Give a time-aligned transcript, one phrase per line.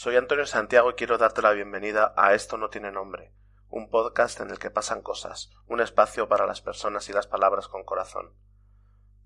[0.00, 3.32] Soy Antonio Santiago y quiero darte la bienvenida a Esto no tiene nombre,
[3.68, 7.66] un podcast en el que pasan cosas, un espacio para las personas y las palabras
[7.66, 8.32] con corazón.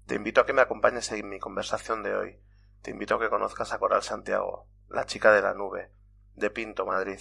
[0.06, 2.40] Te invito a que me acompañes en mi conversación de hoy.
[2.80, 5.92] Te invito a que conozcas a Coral Santiago, la chica de la nube,
[6.36, 7.20] de Pinto, Madrid.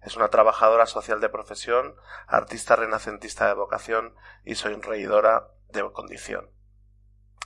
[0.00, 1.96] Es una trabajadora social de profesión,
[2.28, 6.52] artista renacentista de vocación y sonreidora de condición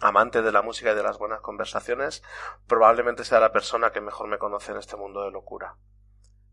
[0.01, 2.23] amante de la música y de las buenas conversaciones,
[2.67, 5.77] probablemente sea la persona que mejor me conoce en este mundo de locura.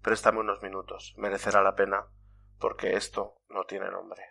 [0.02, 2.08] Préstame unos minutos, merecerá la pena,
[2.60, 4.22] porque esto no tiene nombre.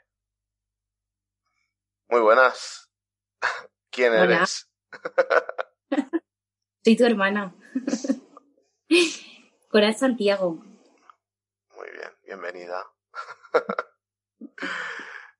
[2.08, 2.92] Muy buenas.
[3.90, 4.70] ¿Quién eres?
[6.84, 7.54] Soy tu hermana.
[9.70, 10.62] Coral Santiago.
[11.74, 12.84] Muy bien, bienvenida.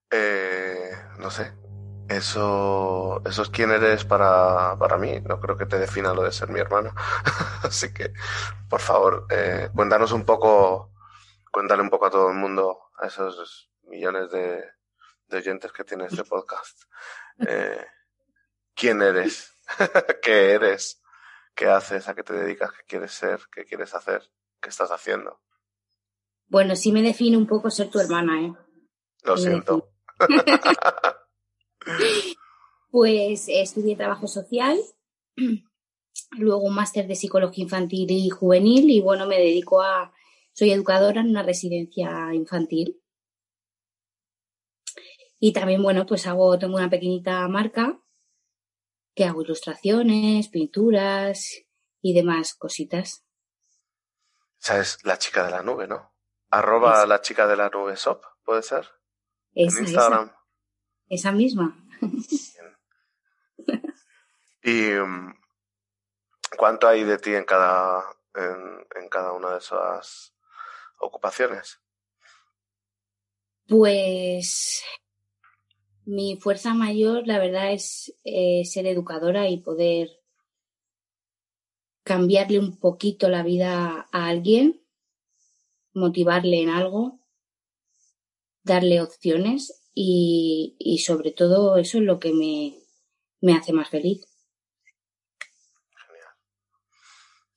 [0.09, 1.53] eh, no sé,
[2.09, 5.19] eso, eso es quién eres para, para mí.
[5.21, 6.93] No creo que te defina lo de ser mi hermana.
[7.63, 8.13] Así que,
[8.69, 10.93] por favor, eh, cuéntanos un poco,
[11.51, 14.63] cuéntale un poco a todo el mundo, a esos millones de,
[15.27, 16.81] de oyentes que tiene este podcast.
[17.47, 17.83] Eh,
[18.75, 19.57] ¿Quién eres?
[20.21, 21.01] ¿Qué eres?
[21.55, 22.07] ¿Qué haces?
[22.07, 22.71] ¿A qué te dedicas?
[22.73, 23.41] ¿Qué quieres ser?
[23.51, 24.29] ¿Qué quieres hacer?
[24.61, 25.41] ¿Qué estás haciendo?
[26.45, 28.53] Bueno, sí me define un poco ser tu hermana, ¿eh?
[29.23, 29.89] Lo siento.
[32.89, 34.77] Pues estudié trabajo social,
[36.37, 40.13] luego un máster de psicología infantil y juvenil y bueno, me dedico a,
[40.53, 43.01] soy educadora en una residencia infantil.
[45.39, 47.99] Y también, bueno, pues hago, tengo una pequeñita marca
[49.15, 51.65] que hago ilustraciones, pinturas
[52.01, 53.25] y demás cositas.
[54.61, 56.13] Esa es la chica de la nube, ¿no?
[56.49, 58.87] Arroba la chica de la nube shop, ¿puede ser?
[59.55, 60.25] en Instagram.
[60.25, 60.42] Esa
[61.33, 61.77] misma.
[64.63, 65.33] ¿Y mm,
[66.57, 68.03] cuánto hay de ti en cada,
[68.35, 70.33] en, cada una de esas
[70.99, 71.79] ocupaciones?
[73.67, 74.83] Pues
[76.05, 80.09] mi fuerza mayor, la verdad, es eh, ser educadora y poder
[82.03, 84.81] cambiarle un poquito la vida a alguien,
[85.93, 87.19] motivarle en algo,
[88.63, 92.79] darle opciones y, y sobre todo eso es lo que me,
[93.41, 94.25] me hace más feliz.
[96.07, 96.29] Genial.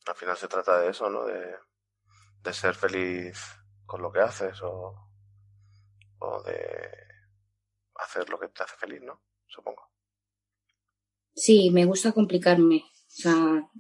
[0.06, 1.24] Al final se trata de eso, ¿no?
[1.24, 1.56] De,
[2.42, 3.38] de ser feliz
[3.84, 4.94] con lo que haces o,
[6.18, 6.58] o de
[7.94, 9.22] hacer lo que te hace feliz, ¿no?
[9.46, 9.90] Supongo.
[11.34, 12.84] Sí, me gusta complicarme.
[12.94, 13.70] O sea,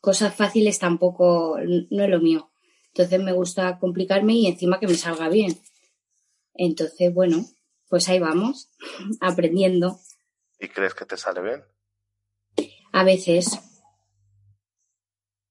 [0.00, 1.58] cosas fáciles tampoco
[1.90, 2.50] no es lo mío.
[2.88, 5.60] Entonces me gusta complicarme y encima que me salga bien.
[6.54, 7.44] Entonces, bueno,
[7.88, 8.70] pues ahí vamos,
[9.20, 9.98] aprendiendo.
[10.58, 11.64] ¿Y crees que te sale bien?
[12.92, 13.58] A veces.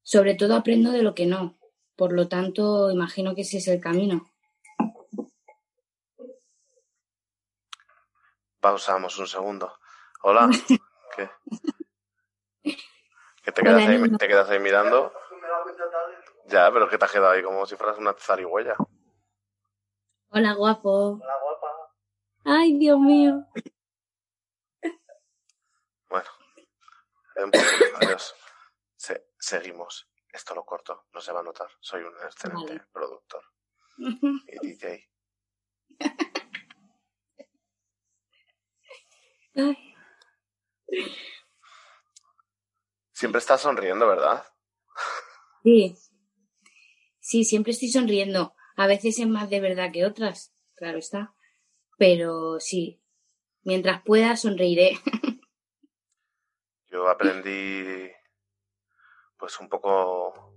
[0.01, 1.57] Sobre todo aprendo de lo que no.
[1.95, 4.31] Por lo tanto, imagino que ese es el camino.
[8.59, 9.73] Pausamos un segundo.
[10.23, 10.49] Hola.
[11.15, 11.29] ¿Qué?
[13.43, 15.13] ¿Que te, quedas ahí, te quedas ahí mirando?
[16.47, 18.75] Ya, pero que te has quedado ahí como si fueras una zarigüeya.
[20.29, 21.13] Hola, guapo.
[21.13, 21.86] Hola, guapa.
[22.49, 23.45] Ay, Dios mío.
[26.07, 26.29] Bueno,
[28.01, 28.33] adiós.
[29.37, 30.09] seguimos.
[30.31, 31.69] Esto lo corto, no se va a notar.
[31.81, 33.43] Soy un excelente productor
[33.97, 35.09] y DJ.
[43.11, 44.47] Siempre estás sonriendo, ¿verdad?
[45.63, 45.97] Sí.
[47.19, 48.55] Sí, siempre estoy sonriendo.
[48.77, 51.35] A veces es más de verdad que otras, claro está.
[51.97, 53.01] Pero sí,
[53.63, 54.97] mientras pueda sonreiré.
[56.89, 58.09] Yo aprendí
[59.37, 60.53] pues un poco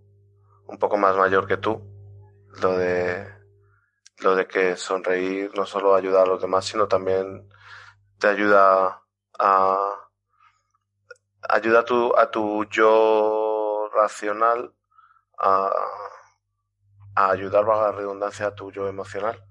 [0.67, 1.83] un poco más mayor que tú
[2.63, 3.27] lo de
[4.19, 7.49] lo de que sonreír no solo ayuda a los demás sino también
[8.19, 9.03] te ayuda
[9.39, 10.11] a
[11.49, 14.75] ayuda a tu a tu yo racional
[15.39, 15.71] a,
[17.17, 19.45] a ayudar a la redundancia a tu yo emocional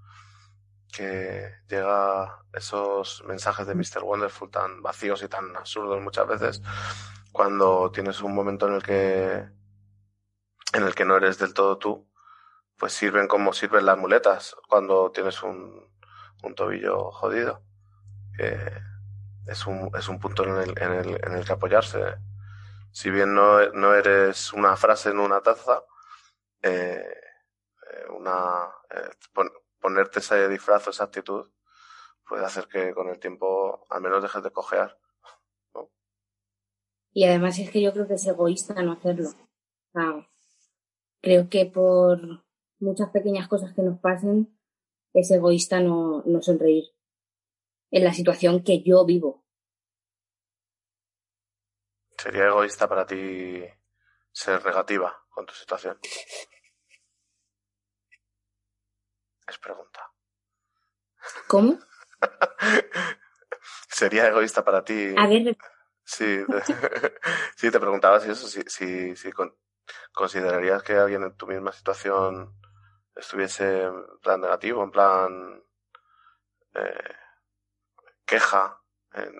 [0.91, 4.03] que llega esos mensajes de Mr.
[4.03, 6.61] Wonderful tan vacíos y tan absurdos muchas veces
[7.31, 9.49] cuando tienes un momento en el que
[10.73, 12.07] en el que no eres del todo tú,
[12.77, 15.89] pues sirven como sirven las muletas cuando tienes un,
[16.43, 17.63] un tobillo jodido.
[19.47, 21.99] es, un, es un punto en el, en, el, en el que apoyarse.
[22.91, 25.83] Si bien no, no eres una frase en una taza,
[26.61, 29.09] eh, eh una, eh,
[29.79, 31.49] ponerte ese disfraz o esa actitud
[32.27, 34.97] puede hacer que con el tiempo al menos dejes de cojear.
[37.11, 39.29] Y además es que yo creo que es egoísta no hacerlo.
[41.21, 42.45] creo que por
[42.79, 44.55] muchas pequeñas cosas que nos pasen,
[45.13, 46.85] es egoísta no, no sonreír
[47.91, 49.43] en la situación que yo vivo.
[52.17, 53.63] ¿Sería egoísta para ti
[54.31, 55.97] ser negativa con tu situación?
[59.49, 60.11] Es pregunta.
[61.47, 61.79] ¿Cómo?
[63.89, 65.15] ¿Sería egoísta para ti?
[65.17, 65.57] A ver.
[66.03, 66.45] Sí,
[67.55, 69.31] sí te preguntaba si eso, si, si, si
[70.13, 72.55] considerarías que alguien en tu misma situación
[73.15, 75.63] estuviese en plan negativo, en plan
[76.75, 77.15] eh,
[78.25, 78.81] queja,
[79.13, 79.33] en,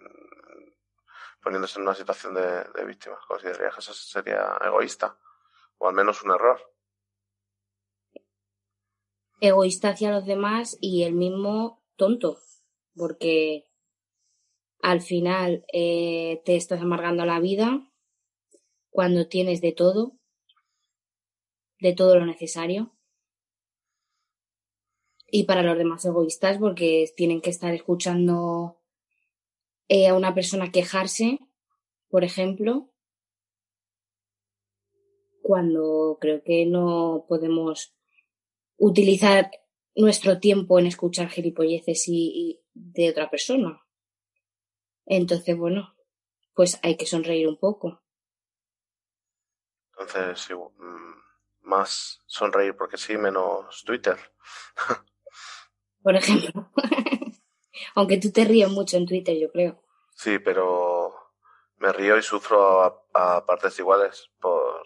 [1.42, 3.20] poniéndose en una situación de, de víctima.
[3.28, 5.18] ¿Considerarías que eso sería egoísta?
[5.78, 6.60] O al menos un error.
[9.42, 12.40] Egoísta hacia los demás y el mismo tonto.
[12.96, 13.66] Porque
[14.82, 17.90] al final eh, te estás amargando la vida
[18.90, 20.18] cuando tienes de todo,
[21.80, 22.96] de todo lo necesario.
[25.32, 28.82] Y para los demás egoístas, porque tienen que estar escuchando
[29.88, 31.40] eh, a una persona quejarse,
[32.10, 32.92] por ejemplo,
[35.42, 37.96] cuando creo que no podemos
[38.80, 39.52] utilizar
[39.96, 43.86] nuestro tiempo en escuchar gilipolleces y de otra persona.
[45.06, 45.96] Entonces, bueno,
[46.54, 48.02] pues hay que sonreír un poco.
[49.98, 54.18] Entonces, mm, más sonreír porque sí, menos Twitter.
[56.04, 56.72] Por ejemplo.
[57.96, 59.84] Aunque tú te ríes mucho en Twitter, yo creo.
[60.14, 61.14] Sí, pero
[61.78, 64.86] me río y sufro a, a partes iguales por...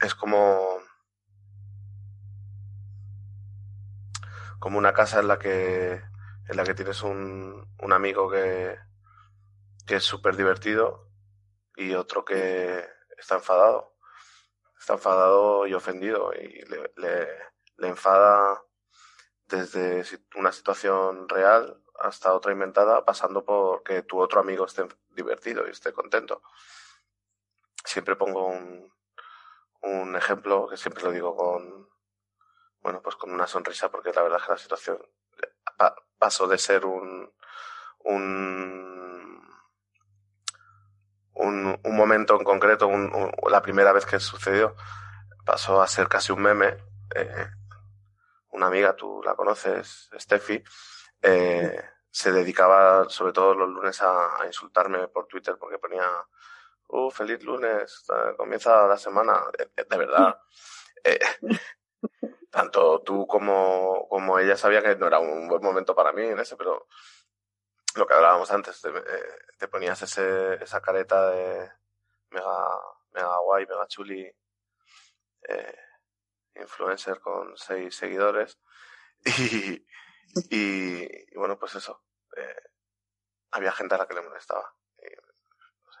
[0.00, 0.78] Es como...
[4.58, 6.02] como una casa en la que
[6.48, 8.78] en la que tienes un, un amigo que,
[9.86, 11.10] que es súper divertido
[11.76, 12.84] y otro que
[13.18, 13.94] está enfadado.
[14.78, 17.28] Está enfadado y ofendido y le, le,
[17.76, 18.62] le enfada
[19.46, 20.04] desde
[20.36, 25.70] una situación real hasta otra inventada, pasando por que tu otro amigo esté divertido y
[25.70, 26.42] esté contento.
[27.84, 28.92] Siempre pongo un,
[29.82, 31.88] un ejemplo que siempre lo digo con,
[32.80, 34.98] bueno, pues con una sonrisa, porque la verdad es que la situación
[36.18, 37.32] pasó de ser un,
[38.00, 39.48] un,
[41.34, 44.74] un, un momento en concreto, un, la primera vez que sucedió,
[45.44, 46.76] pasó a ser casi un meme.
[47.14, 47.46] Eh,
[48.50, 50.62] una amiga, tú la conoces, Steffi,
[51.22, 56.06] eh, se dedicaba sobre todo los lunes a, a, insultarme por Twitter porque ponía,
[56.88, 58.04] uh, feliz lunes,
[58.36, 60.40] comienza la semana, de, de verdad.
[61.04, 61.20] Eh,
[62.50, 66.38] tanto tú como, como ella sabía que no era un buen momento para mí en
[66.38, 66.86] ese, pero
[67.94, 71.70] lo que hablábamos antes, te, eh, te ponías ese, esa careta de
[72.30, 72.68] mega,
[73.12, 74.30] mega guay, mega chuli,
[75.48, 75.78] eh,
[76.56, 78.58] influencer con seis seguidores
[79.24, 79.84] y,
[80.50, 82.02] y, bueno, pues eso,
[82.36, 82.70] eh,
[83.50, 84.74] había gente a la que le molestaba.
[84.98, 85.08] Y,
[85.84, 86.00] no sé,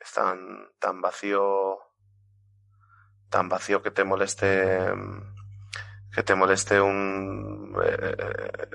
[0.00, 1.78] es tan, tan vacío,
[3.28, 4.92] tan vacío que te moleste
[6.16, 8.16] que te moleste un eh,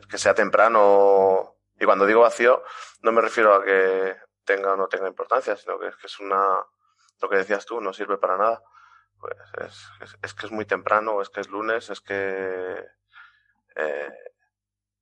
[0.07, 2.61] que sea temprano y cuando digo vacío
[3.01, 4.15] no me refiero a que
[4.45, 6.63] tenga o no tenga importancia sino que es que es una
[7.19, 8.63] lo que decías tú no sirve para nada.
[9.19, 9.35] Pues
[10.01, 12.85] es, es, que es muy temprano es que es lunes es que
[13.75, 14.13] eh,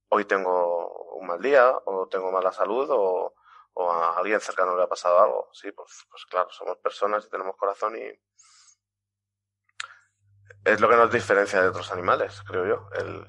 [0.07, 3.33] hoy tengo un mal día o tengo mala salud o,
[3.73, 5.49] o a alguien cercano le ha pasado algo.
[5.51, 8.17] Sí pues pues claro somos personas y tenemos corazón y
[10.73, 12.89] es lo que nos diferencia de otros animales, creo yo.
[12.93, 13.27] El,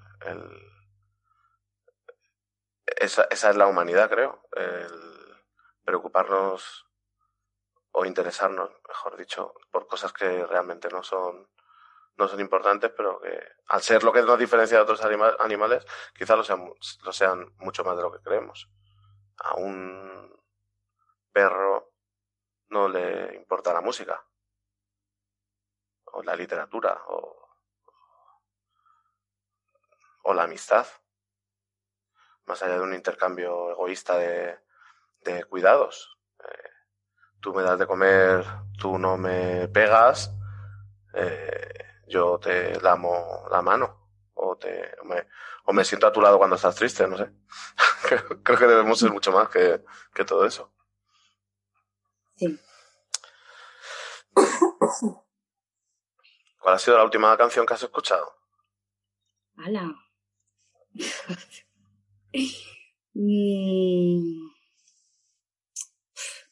[2.86, 4.42] esa, esa es la humanidad, creo.
[4.52, 5.10] El
[5.84, 6.86] preocuparnos
[7.92, 11.48] o interesarnos, mejor dicho, por cosas que realmente no son,
[12.16, 15.84] no son importantes, pero que al ser lo que nos diferencia de otros anima animales,
[16.14, 18.68] quizás lo sean, lo sean mucho más de lo que creemos.
[19.38, 20.38] A un
[21.32, 21.92] perro
[22.68, 24.24] no le importa la música
[26.12, 27.48] o la literatura o,
[30.22, 30.86] o la amistad,
[32.46, 34.58] más allá de un intercambio egoísta de,
[35.20, 36.18] de cuidados.
[36.40, 36.70] Eh,
[37.40, 38.44] tú me das de comer,
[38.78, 40.32] tú no me pegas,
[41.14, 44.00] eh, yo te lamo la mano
[44.34, 45.28] o te o me,
[45.64, 47.30] o me siento a tu lado cuando estás triste, no sé.
[48.42, 50.72] Creo que debemos ser mucho más que, que todo eso.
[52.36, 52.58] Sí.
[56.60, 58.32] ¿Cuál ha sido la última canción que has escuchado?
[59.56, 59.94] ¡Hala!
[63.14, 64.50] mm,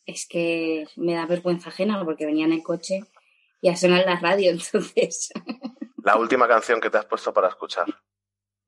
[0.07, 3.01] es que me da vergüenza ajena porque venía en el coche
[3.61, 5.31] y a sonar la radio, entonces.
[6.03, 7.87] La última canción que te has puesto para escuchar.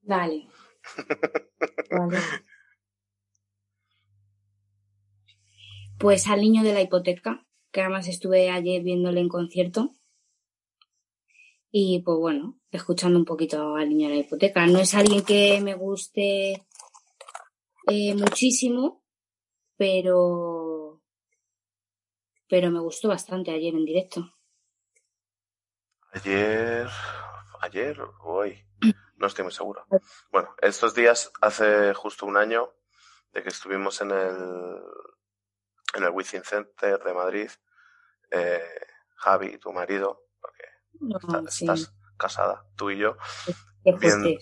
[0.02, 0.46] Vale.
[1.90, 2.18] vale.
[5.98, 9.94] Pues al niño de la hipoteca, que además estuve ayer viéndole en concierto.
[11.70, 14.66] Y pues bueno, escuchando un poquito al niño de la hipoteca.
[14.66, 16.66] No es alguien que me guste
[17.86, 19.04] eh, muchísimo,
[19.76, 21.00] pero
[22.48, 24.34] pero me gustó bastante ayer en directo.
[26.12, 26.88] Ayer,
[27.60, 28.64] ayer o hoy,
[29.16, 29.86] no estoy muy seguro.
[30.32, 32.74] Bueno, estos días hace justo un año
[33.32, 34.82] de que estuvimos en el
[35.94, 37.50] en el Within Center de Madrid,
[38.30, 38.60] eh,
[39.16, 40.29] Javi, tu marido,
[40.98, 43.16] porque estás casada, tú y yo,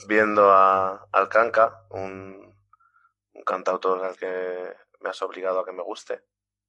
[0.09, 1.29] viendo a al
[1.91, 2.57] un,
[3.33, 6.25] un cantautor al que me has obligado a que me guste.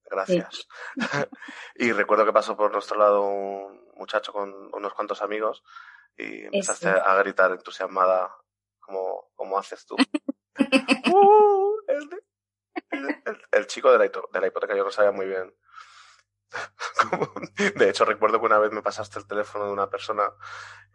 [0.06, 0.68] Gracias.
[1.76, 5.64] y recuerdo que pasó por nuestro lado un muchacho con unos cuantos amigos
[6.18, 8.36] y empezaste a gritar entusiasmada
[8.80, 9.96] como, como haces tú.
[11.14, 11.76] uh,
[13.52, 15.56] el, chico de la, de la hipoteca yo lo sabía muy bien.
[17.76, 20.24] de hecho, recuerdo que una vez me pasaste el teléfono de una persona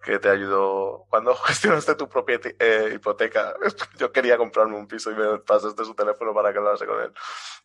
[0.03, 3.55] que te ayudó cuando gestionaste tu propia eh, hipoteca.
[3.99, 7.13] Yo quería comprarme un piso y me pasaste su teléfono para que hablase con él.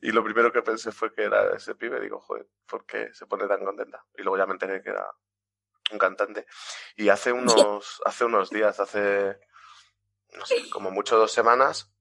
[0.02, 2.00] Y lo primero que pensé fue que era ese pibe.
[2.00, 4.04] Digo, joder, ¿por qué se pone tan contenta?
[4.18, 5.06] Y luego ya me enteré que era
[5.92, 6.46] un cantante.
[6.96, 9.40] Y hace unos, hace unos días, hace,
[10.38, 11.92] no sé, como mucho dos semanas,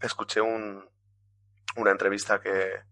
[0.00, 0.88] escuché un,
[1.76, 2.82] una entrevista que,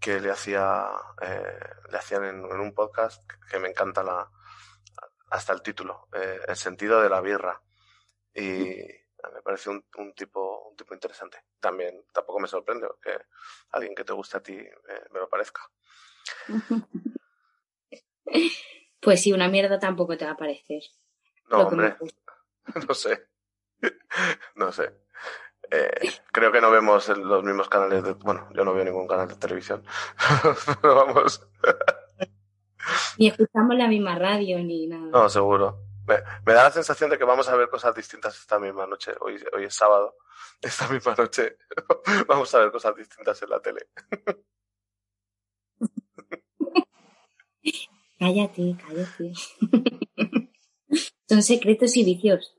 [0.00, 0.86] que le hacía
[1.20, 1.58] eh,
[1.90, 4.30] le hacían en, un podcast que me encanta la
[5.30, 7.60] hasta el título eh, el sentido de la birra.
[8.34, 8.76] Y
[9.32, 11.38] me parece un, un, tipo un tipo interesante.
[11.58, 13.16] También tampoco me sorprende que
[13.70, 15.62] alguien que te guste a ti eh, me lo parezca.
[18.98, 20.82] Pues sí una mierda tampoco te va a parecer
[21.48, 21.96] no hombre.
[22.88, 23.28] no sé.
[24.56, 25.05] No sé
[25.70, 28.12] eh, creo que no vemos los mismos canales de.
[28.14, 29.84] Bueno, yo no veo ningún canal de televisión.
[30.82, 31.46] Pero vamos.
[33.18, 35.06] Ni escuchamos la misma radio ni nada.
[35.06, 35.82] No, seguro.
[36.06, 39.12] Me, da la sensación de que vamos a ver cosas distintas esta misma noche.
[39.20, 40.16] Hoy, hoy es sábado.
[40.60, 41.58] Esta misma noche
[42.28, 43.88] vamos a ver cosas distintas en la tele.
[48.18, 49.32] cállate, cállate.
[51.28, 52.56] Son secretos y vicios.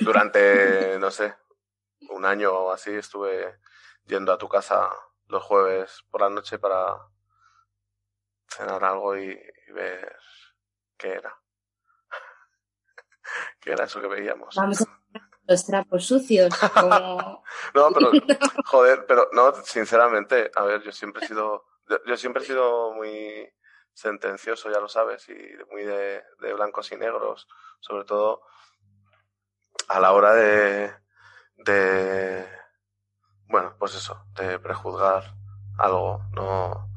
[0.00, 1.34] Durante, no sé,
[2.12, 3.58] un año o así estuve
[4.04, 4.90] yendo a tu casa
[5.28, 6.96] los jueves por la noche para
[8.48, 9.38] cenar algo y,
[9.72, 10.16] ver
[10.98, 11.34] qué era.
[13.60, 14.54] ¿Qué era eso que veíamos?
[14.54, 14.86] Vamos a
[15.48, 16.52] los trapos sucios.
[17.74, 18.10] no, pero,
[18.66, 21.64] joder, pero no, sinceramente, a ver, yo siempre he sido,
[22.06, 23.50] yo siempre he sido muy
[23.94, 25.34] sentencioso, ya lo sabes, y
[25.70, 26.22] muy de
[26.54, 27.48] blancos y negros,
[27.80, 28.42] sobre todo
[29.88, 30.94] a la hora de,
[31.64, 32.46] de,
[33.46, 35.34] bueno, pues eso, de prejuzgar
[35.78, 36.88] algo, no,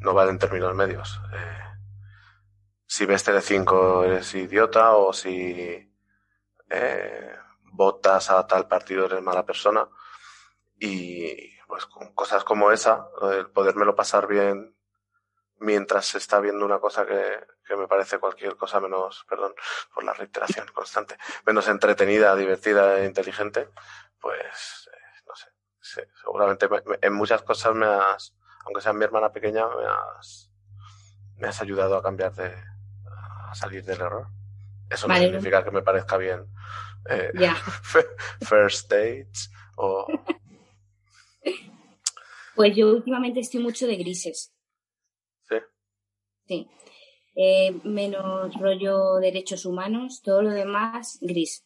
[0.00, 1.20] no vale en términos medios.
[1.32, 1.64] Eh,
[2.86, 5.92] si ves Tele5 eres idiota o si
[6.70, 7.36] eh,
[7.72, 9.88] votas a tal partido eres mala persona.
[10.78, 14.76] Y pues con cosas como esa, el podérmelo pasar bien
[15.58, 19.54] mientras se está viendo una cosa que, que me parece cualquier cosa menos, perdón
[19.92, 21.16] por la reiteración constante,
[21.46, 23.70] menos entretenida, divertida e inteligente,
[24.24, 25.34] pues eh, no
[25.82, 26.66] sé, seguramente
[27.02, 30.50] en muchas cosas me has, aunque sea mi hermana pequeña, me has,
[31.36, 32.54] me has ayudado a cambiar de,
[33.06, 34.28] a salir del error.
[34.88, 36.46] Eso no significa que me parezca bien
[37.10, 37.32] eh,
[38.40, 40.06] first dates o...
[42.56, 44.54] Pues yo últimamente estoy mucho de grises.
[45.48, 45.56] Sí.
[46.46, 46.70] Sí.
[47.34, 51.63] Eh, menos rollo derechos humanos, todo lo demás gris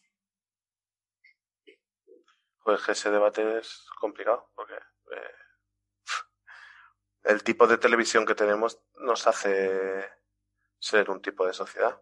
[2.69, 5.33] pues ese debate es complicado, porque eh,
[7.23, 10.07] el tipo de televisión que tenemos nos hace
[10.77, 11.99] ser un tipo de sociedad.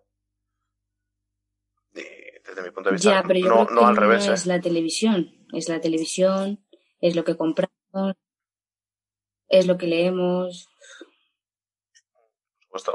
[1.93, 2.01] Y
[2.45, 4.27] desde mi punto de vista, no, al revés.
[4.27, 4.49] No es ¿eh?
[4.49, 6.61] la televisión, es la televisión,
[6.99, 8.17] es lo que compramos,
[9.47, 10.67] es lo que leemos,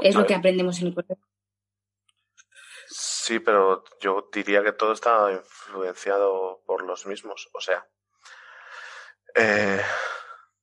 [0.01, 1.32] es lo que aprendemos en el colegio.
[3.25, 7.49] Sí, pero yo diría que todo está influenciado por los mismos.
[7.53, 7.87] O sea,
[9.33, 9.81] eh,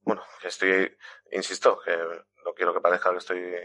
[0.02, 0.94] bueno, que estoy,
[1.32, 1.96] insisto, que
[2.44, 3.56] no quiero que parezca que estoy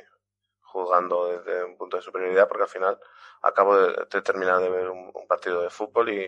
[0.62, 2.98] juzgando desde un punto de superioridad, porque al final
[3.42, 6.24] acabo de, terminar de ver un, partido de fútbol y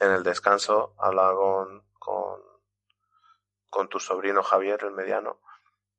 [0.00, 2.40] en el descanso hablaba con, con,
[3.68, 5.42] con tu sobrino Javier, el mediano.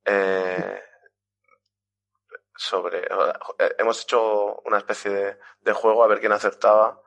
[0.03, 0.81] Eh,
[2.57, 3.03] sobre.
[3.03, 7.01] Eh, hemos hecho una especie de, juego a ver quién acertaba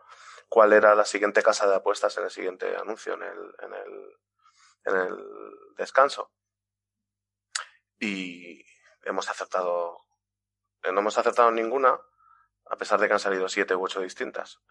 [0.49, 4.19] cuál era la siguiente casa de apuestas en el siguiente anuncio, en el, en el,
[4.85, 6.33] en el descanso.
[7.99, 8.64] Y
[9.02, 10.07] hemos acertado.
[10.90, 12.00] No hemos acertado ninguna,
[12.66, 14.61] a pesar de que han salido siete u ocho distintas.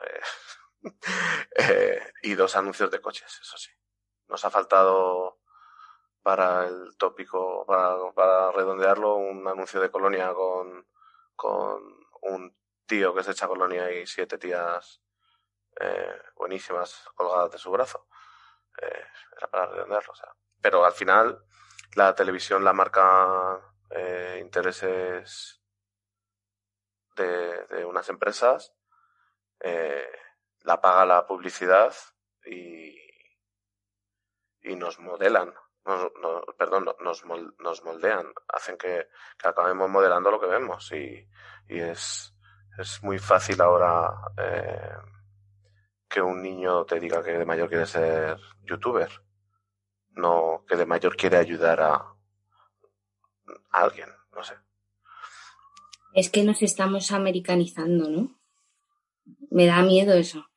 [0.82, 0.94] Eh,
[1.58, 3.70] eh, y dos anuncios de coches, eso sí.
[4.30, 5.39] Nos ha faltado
[6.22, 10.86] para el tópico, para, para redondearlo, un anuncio de colonia con,
[11.36, 11.82] con
[12.22, 15.02] un tío que se echa colonia y siete tías
[15.80, 18.08] eh, buenísimas colgadas de su brazo.
[18.82, 19.06] Eh,
[19.38, 20.30] era para redondearlo, o sea.
[20.62, 21.44] Pero al final,
[21.96, 23.60] la televisión la marca
[23.92, 25.62] eh, intereses
[27.16, 28.76] de, de, unas empresas,
[29.62, 30.10] eh,
[30.62, 31.94] la paga la publicidad
[32.46, 32.98] y,
[34.62, 35.54] y nos modelan
[35.86, 37.24] nos, no, perdón, nos,
[37.60, 39.08] nos moldean, hacen que,
[39.38, 41.28] que, acabemos modelando lo que vemos y,
[41.68, 42.34] y es,
[42.78, 44.98] es muy fácil ahora eh,
[46.08, 49.10] que un niño te diga que de mayor quiere ser youtuber,
[50.12, 52.18] no que de mayor quiere ayudar a, a
[53.72, 54.56] alguien, no sé.
[56.14, 58.40] Es que nos estamos americanizando, ¿no?
[59.52, 60.50] Me da miedo eso.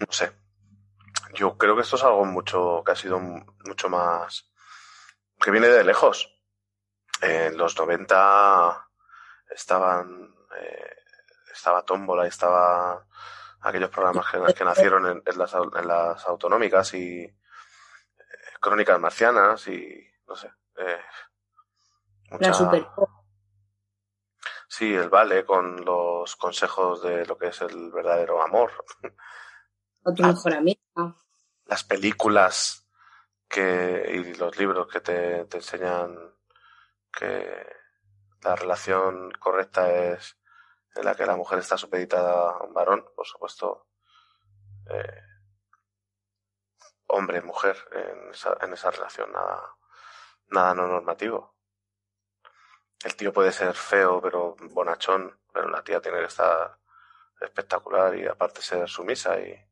[0.00, 0.41] No sé.
[1.34, 4.50] Yo creo que esto es algo mucho, que ha sido mucho más,
[5.40, 6.28] que viene de lejos.
[7.20, 8.88] En los 90
[9.50, 10.96] estaban, eh,
[11.52, 13.06] estaba Tómbola, estaba
[13.60, 17.34] aquellos programas que, que nacieron en, en, las, en, las, autonómicas y eh,
[18.60, 20.52] crónicas marcianas y no sé.
[20.76, 21.00] Eh,
[22.30, 22.48] mucha...
[22.48, 22.86] La super
[24.74, 28.72] Sí, el vale con los consejos de lo que es el verdadero amor.
[30.02, 30.54] O tu mejor
[31.66, 32.86] Las películas
[33.48, 36.34] que, y los libros que te, enseñan
[37.12, 37.66] que
[38.42, 40.38] la relación correcta es
[40.94, 43.86] en la que la mujer está supeditada a un varón, por supuesto,
[44.90, 45.22] eh,
[47.06, 49.76] hombre, mujer, en esa, en esa relación, nada,
[50.48, 51.56] nada no normativo.
[53.04, 56.78] El tío puede ser feo, pero bonachón, pero la tía tiene que estar
[57.40, 59.71] espectacular y aparte ser sumisa y,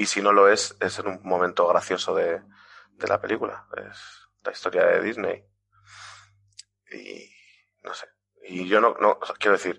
[0.00, 2.40] y si no lo es, es en un momento gracioso de,
[2.92, 3.66] de la película.
[3.76, 5.44] Es la historia de Disney.
[6.90, 7.30] Y
[7.82, 8.08] no sé,
[8.44, 9.78] y yo no, no quiero decir,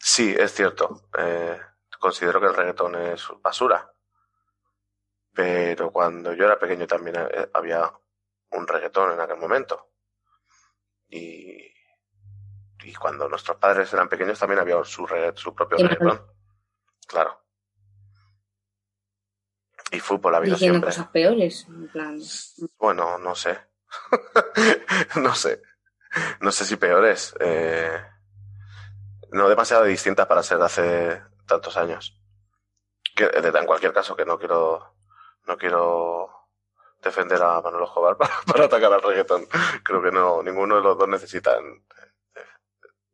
[0.00, 1.60] sí, es cierto, eh,
[2.00, 3.94] considero que el reggaetón es basura.
[5.32, 7.88] Pero cuando yo era pequeño también eh, había
[8.50, 9.92] un reggaetón en aquel momento.
[11.08, 11.72] Y,
[12.82, 16.26] y cuando nuestros padres eran pequeños también había su, su propio reggaetón.
[17.06, 17.41] Claro.
[19.92, 20.90] Y fútbol ha habido Diciendo siempre.
[20.90, 22.18] cosas peores, en plan.
[22.78, 23.58] Bueno, no sé.
[25.16, 25.62] no sé.
[26.40, 27.34] no sé si peores.
[27.40, 28.02] Eh,
[29.30, 32.18] no demasiado distintas para ser de hace tantos años.
[33.14, 34.96] Que, en cualquier caso, que no quiero,
[35.46, 36.30] no quiero
[37.02, 39.46] defender a Manuel Escobar para, para atacar al reggaetón.
[39.84, 41.84] Creo que no, ninguno de los dos necesitan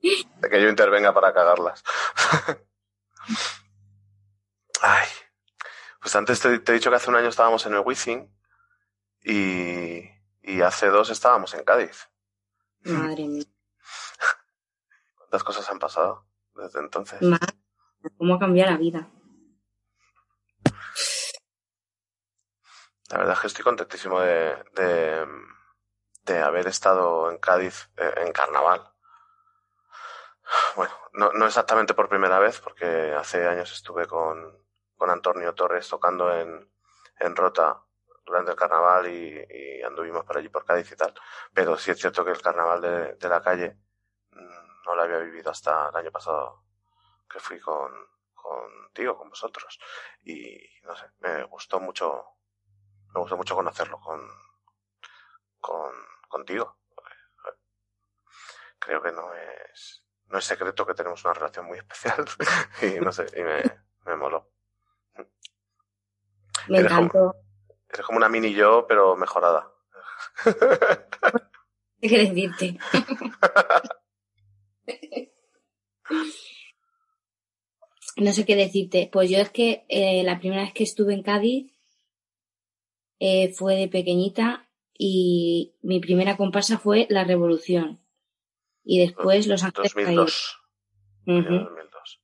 [0.00, 1.82] de que yo intervenga para cagarlas.
[4.80, 5.08] Ay.
[6.00, 8.32] Pues antes te, te, he dicho que hace un año estábamos en el Wizzing
[9.22, 10.04] y,
[10.42, 12.08] y hace dos estábamos en Cádiz.
[12.84, 13.44] Madre mía.
[15.16, 17.20] ¿Cuántas cosas han pasado desde entonces?
[17.22, 17.54] Madre,
[18.16, 19.08] ¿Cómo cambia la vida?
[23.10, 25.26] La verdad es que estoy contentísimo de, de,
[26.24, 28.92] de haber estado en Cádiz eh, en carnaval.
[30.76, 34.56] Bueno, no, no, exactamente por primera vez, porque hace años estuve con,
[34.98, 36.70] con Antonio Torres tocando en,
[37.20, 37.80] en Rota
[38.26, 41.14] durante el carnaval y, anduvimos por allí por Cádiz y tal.
[41.54, 43.78] Pero sí es cierto que el carnaval de, la calle
[44.32, 46.64] mmm, no lo había vivido hasta el año pasado
[47.30, 47.90] que fui con,
[48.34, 49.78] contigo, con vosotros.
[50.22, 52.24] Y no sé, me gustó mucho,
[53.14, 54.20] me gustó mucho conocerlo con,
[55.60, 55.92] con,
[56.28, 56.76] contigo.
[58.78, 62.24] Creo que no es, no es secreto que tenemos una relación muy especial
[62.82, 63.62] y no sé, y me,
[64.04, 64.57] me moló.
[66.68, 67.34] Me encantó.
[67.90, 69.72] Eres como una mini yo, pero mejorada.
[72.00, 72.78] ¿Qué quieres decirte?
[78.16, 79.08] no sé qué decirte.
[79.12, 81.72] Pues yo es que eh, la primera vez que estuve en Cádiz
[83.18, 88.00] eh, fue de pequeñita y mi primera comparsa fue La Revolución.
[88.84, 90.58] Y después Los Ángeles 2002.
[91.26, 91.64] Uh -huh.
[91.64, 92.20] 2002.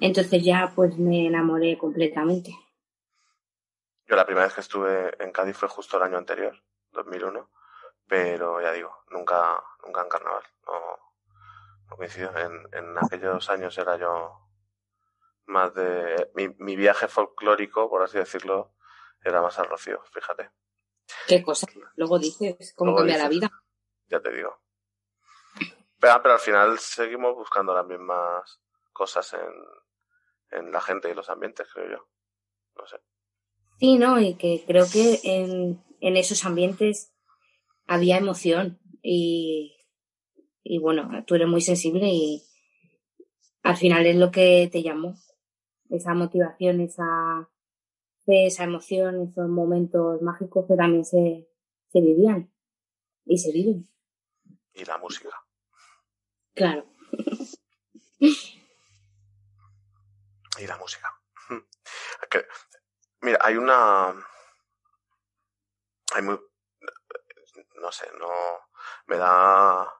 [0.00, 2.54] Entonces ya pues me enamoré completamente.
[4.08, 7.50] Yo la primera vez que estuve en Cádiz fue justo el año anterior, 2001,
[8.06, 10.98] pero ya digo, nunca, nunca en carnaval, no,
[11.90, 12.30] no coincido.
[12.38, 14.46] En, en aquellos años era yo
[15.46, 18.74] más de, mi, mi viaje folclórico, por así decirlo,
[19.24, 20.50] era más al Rocío, fíjate.
[21.26, 21.66] Qué cosa,
[21.96, 23.50] luego dices, cómo Luego cambia la vida.
[24.06, 24.62] Ya te digo.
[25.98, 28.60] Pero, pero al final seguimos buscando las mismas
[28.92, 32.08] cosas en, en la gente y los ambientes, creo yo.
[32.76, 33.00] No sé.
[33.78, 34.20] Sí, ¿no?
[34.20, 37.12] Y que creo que en, en esos ambientes
[37.86, 39.76] había emoción y,
[40.62, 42.42] y bueno, tú eres muy sensible y
[43.62, 45.14] al final es lo que te llamó.
[45.90, 47.48] Esa motivación, esa
[48.24, 51.48] fe, esa emoción, esos momentos mágicos que también se,
[51.92, 52.52] se vivían
[53.24, 53.88] y se viven.
[54.74, 55.30] Y la música.
[56.54, 56.86] Claro.
[60.58, 61.12] Y la música.
[63.26, 64.14] Mira, hay una.
[66.14, 66.40] Hay muy.
[67.82, 68.28] No sé, no.
[69.06, 69.92] Me da.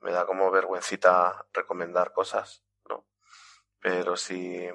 [0.00, 3.06] Me da como vergüencita recomendar cosas, ¿no?
[3.78, 4.68] Pero si.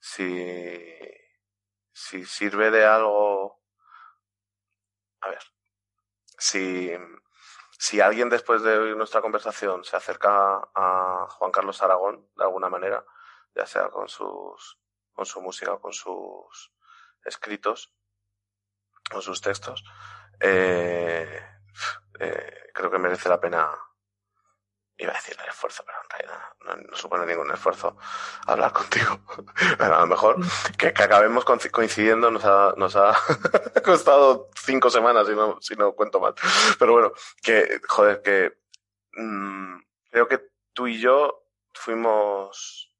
[0.00, 0.84] Si.
[1.92, 3.62] Si sirve de algo.
[5.20, 5.44] A ver.
[6.38, 6.90] Si.
[7.78, 12.68] Si alguien después de oír nuestra conversación se acerca a Juan Carlos Aragón, de alguna
[12.68, 13.04] manera,
[13.54, 14.83] ya sea con sus
[15.14, 16.72] con su música con sus
[17.24, 17.92] escritos
[19.10, 19.84] con sus textos
[20.40, 21.42] eh,
[22.20, 23.70] eh, creo que merece la pena
[24.96, 27.96] iba a decir el esfuerzo pero en realidad no, supone ningún esfuerzo
[28.46, 29.20] hablar contigo.
[29.78, 30.36] Bueno, a lo mejor
[30.78, 33.14] que, acabemos coincidiendo nos ha, nos ha
[33.84, 36.34] costado cinco semanas si no, si no cuento mal.
[36.78, 38.58] Pero bueno que joder que
[39.12, 39.76] mm,
[40.10, 40.40] creo que
[40.72, 42.93] tú y yo fuimos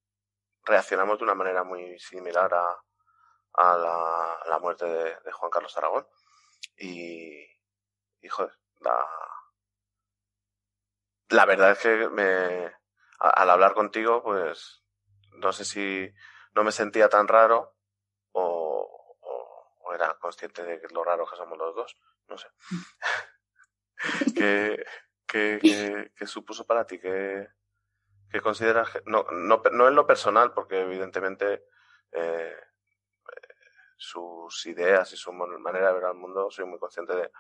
[0.65, 2.67] reaccionamos de una manera muy similar a,
[3.55, 6.07] a la, a la muerte de, de Juan Carlos Aragón.
[6.79, 7.45] Y,
[8.21, 9.05] y joder, la,
[11.31, 12.67] la verdad es que me,
[13.21, 14.83] a- al hablar contigo, pues
[15.39, 16.13] no sé si
[16.55, 17.77] no me sentía tan raro
[18.33, 21.97] o, o, o era consciente de que lo raro que somos los dos.
[22.29, 22.49] No sé.
[24.37, 24.85] ¿Qué,
[25.27, 26.99] qué, qué, qué supuso para ti?
[26.99, 27.49] ¿Qué,
[28.35, 28.89] qué consideras?
[29.07, 31.67] No, no, no en lo personal, porque evidentemente
[32.11, 32.57] eh,
[33.97, 37.31] sus ideas y su manera de ver al mundo, soy muy consciente de,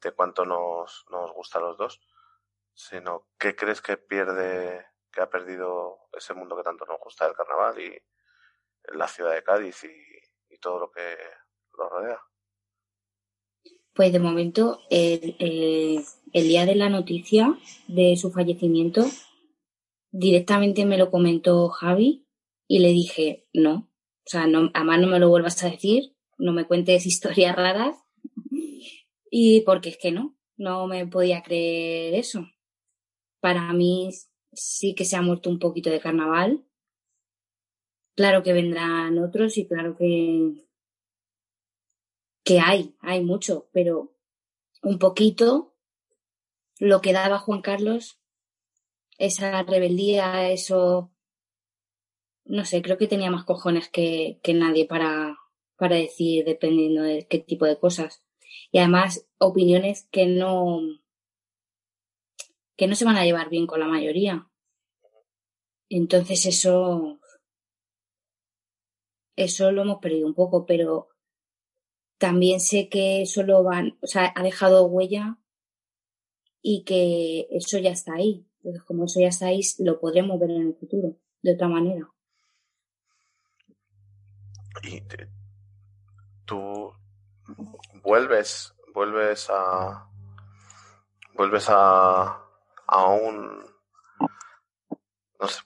[0.00, 2.00] de cuánto nos, nos gusta a los dos,
[2.72, 7.34] sino qué crees que pierde, que ha perdido ese mundo que tanto nos gusta del
[7.34, 8.00] carnaval y
[8.96, 11.16] la ciudad de Cádiz y, todo lo que
[11.76, 12.20] lo rodea.
[13.94, 19.04] Pues de momento, el día de la noticia de su fallecimiento,
[20.18, 22.26] directamente me lo comentó Javi
[22.66, 23.88] y le dije, no,
[24.26, 27.96] o sea, no, además no me lo vuelvas a decir, no me cuentes historias raras,
[29.30, 32.46] y porque es que no, no me podía creer eso.
[33.40, 34.10] Para mí
[34.52, 36.64] sí que se ha muerto un poquito de carnaval.
[38.16, 40.54] Claro que vendrán otros y claro que,
[42.42, 44.16] que hay, hay mucho, pero
[44.82, 45.76] un poquito
[46.80, 48.17] lo que daba Juan Carlos,
[49.18, 51.12] esa rebeldía, eso,
[52.44, 55.36] no sé, creo que tenía más cojones que, que nadie para,
[55.76, 58.22] para decir dependiendo de qué tipo de cosas.
[58.72, 60.80] Y además, opiniones que no,
[62.76, 64.48] que no se van a llevar bien con la mayoría.
[65.90, 67.18] Entonces eso,
[69.36, 71.08] eso lo hemos perdido un poco, pero
[72.18, 75.38] también sé que solo van, o sea, ha dejado huella
[76.62, 78.47] y que eso ya está ahí.
[78.68, 82.06] Entonces, como eso ya está ahí, lo podremos ver en el futuro, de otra manera.
[84.82, 85.02] Y
[86.44, 86.92] tú
[88.02, 90.06] vuelves, vuelves a,
[91.32, 92.42] vuelves a,
[92.86, 93.64] a un,
[95.40, 95.62] no sé,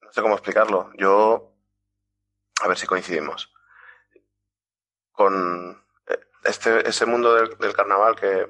[0.00, 0.92] no sé cómo explicarlo.
[0.96, 1.56] Yo,
[2.62, 3.52] a ver si coincidimos.
[5.10, 8.48] Con eh, este, ese mundo del, del carnaval que,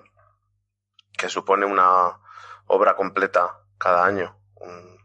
[1.17, 2.21] que supone una
[2.67, 4.99] obra completa cada año, un,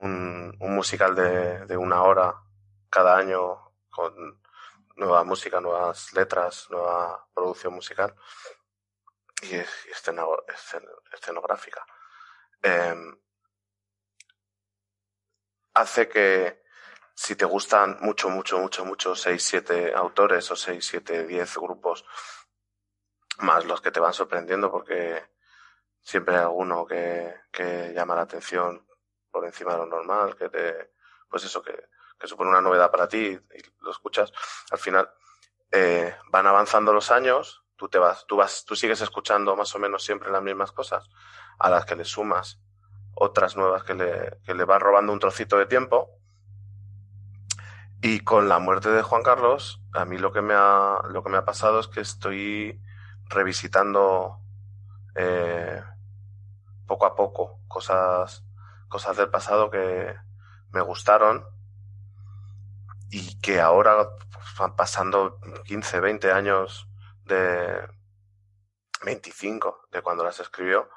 [0.00, 2.34] un, un musical de, de una hora
[2.90, 4.40] cada año con
[4.96, 8.14] nueva música, nuevas letras, nueva producción musical
[9.42, 9.54] y,
[9.90, 11.84] esceno- escen- escenográfica.
[12.62, 13.18] Em,
[15.74, 16.62] hace que
[17.14, 22.04] si te gustan mucho, mucho, mucho, mucho, 6, 7 autores o 6, 7, 10 grupos,
[23.38, 25.22] más los que te van sorprendiendo porque
[26.06, 28.86] siempre hay alguno que, que llama la atención
[29.28, 30.92] por encima de lo normal, que te,
[31.28, 31.74] pues eso, que,
[32.16, 34.32] que supone una novedad para ti y lo escuchas,
[34.70, 35.10] al final
[35.72, 39.80] eh, van avanzando los años, tú te vas, tú vas, tú sigues escuchando más o
[39.80, 41.10] menos siempre las mismas cosas,
[41.58, 42.60] a las que le sumas
[43.16, 46.20] otras nuevas que le, que le vas robando un trocito de tiempo.
[48.00, 51.30] Y con la muerte de Juan Carlos, a mí lo que me ha, lo que
[51.30, 52.80] me ha pasado es que estoy
[53.28, 54.38] revisitando
[55.16, 55.82] eh,
[56.86, 58.44] poco a poco cosas,
[58.88, 60.14] cosas del pasado que
[60.70, 61.44] me gustaron
[63.10, 64.08] y que ahora
[64.76, 66.88] pasando 15, 20 años
[67.24, 67.88] de
[69.04, 70.88] 25 de cuando las escribió,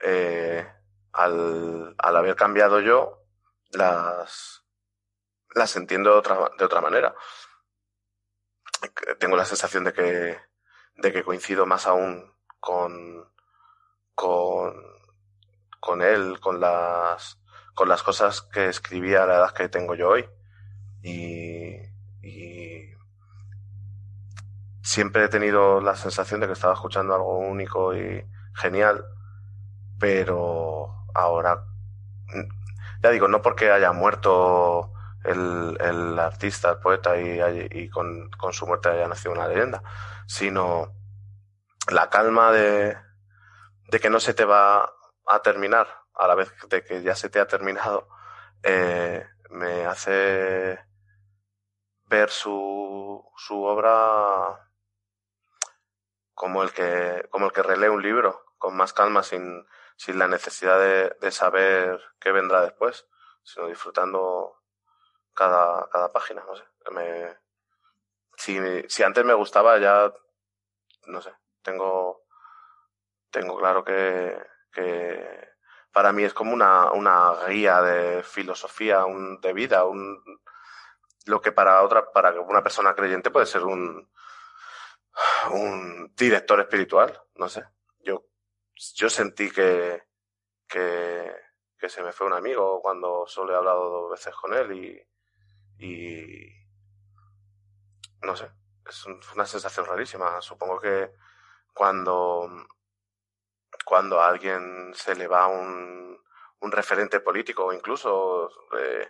[0.00, 0.66] eh,
[1.12, 3.24] al, al, haber cambiado yo,
[3.70, 4.64] las,
[5.54, 7.14] las entiendo de otra, de otra manera.
[9.18, 10.40] Tengo la sensación de que,
[10.96, 13.30] de que coincido más aún con,
[14.14, 14.99] con,
[15.80, 17.40] con él, con las,
[17.74, 20.28] con las cosas que escribía a la edad que tengo yo hoy.
[21.02, 21.90] Y,
[24.82, 29.04] siempre he tenido la sensación de que estaba escuchando algo único y genial,
[30.00, 31.64] pero ahora,
[33.00, 34.92] ya digo, no porque haya muerto
[35.24, 37.40] el, el artista, el poeta y,
[37.70, 39.82] y con, con, su muerte haya nacido una leyenda,
[40.26, 40.92] sino
[41.92, 42.96] la calma de,
[43.90, 44.92] de que no se te va
[45.26, 48.08] a terminar a la vez de que ya se te ha terminado,
[48.62, 50.78] eh, me hace
[52.06, 54.68] ver su, su obra
[56.34, 60.26] como el que, como el que relee un libro, con más calma, sin, sin la
[60.26, 63.06] necesidad de, de saber qué vendrá después,
[63.42, 64.62] sino disfrutando
[65.34, 66.64] cada, cada página, no sé.
[66.90, 67.38] Me,
[68.36, 70.12] si, si antes me gustaba, ya,
[71.06, 72.24] no sé, tengo,
[73.30, 74.36] tengo claro que,
[74.72, 75.48] que
[75.92, 80.22] para mí es como una, una guía de filosofía, un, de vida, un,
[81.26, 84.10] lo que para otra, para una persona creyente puede ser un,
[85.50, 87.64] un director espiritual, no sé.
[88.00, 88.24] Yo,
[88.94, 90.02] yo sentí que,
[90.68, 91.34] que,
[91.78, 95.84] que se me fue un amigo cuando solo he hablado dos veces con él y,
[95.84, 96.60] y
[98.22, 98.50] no sé,
[98.86, 100.40] es una sensación rarísima.
[100.40, 101.12] Supongo que
[101.72, 102.48] cuando,
[103.84, 106.18] cuando a alguien se le va un,
[106.60, 109.08] un referente político o incluso eh,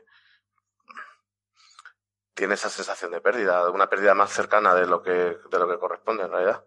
[2.34, 5.78] tiene esa sensación de pérdida, una pérdida más cercana de lo que, de lo que
[5.78, 6.64] corresponde en realidad.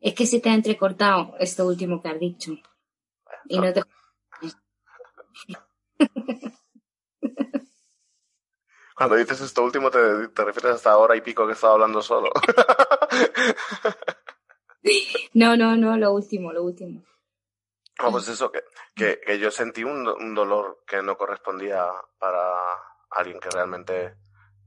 [0.00, 2.52] Es que se te ha entrecortado esto último que has dicho.
[3.44, 3.82] Y no te...
[8.96, 12.30] Cuando dices esto último te, te refieres hasta ahora y pico que estaba hablando solo.
[15.34, 17.02] no, no, no, lo último, lo último.
[17.96, 21.86] Pues eso, que, que, que yo sentí un, un, dolor que no correspondía
[22.18, 22.54] para
[23.10, 24.16] alguien que realmente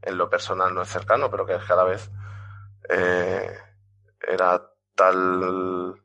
[0.01, 2.09] en lo personal no es cercano, pero que cada vez
[2.89, 3.57] eh,
[4.21, 6.01] era tal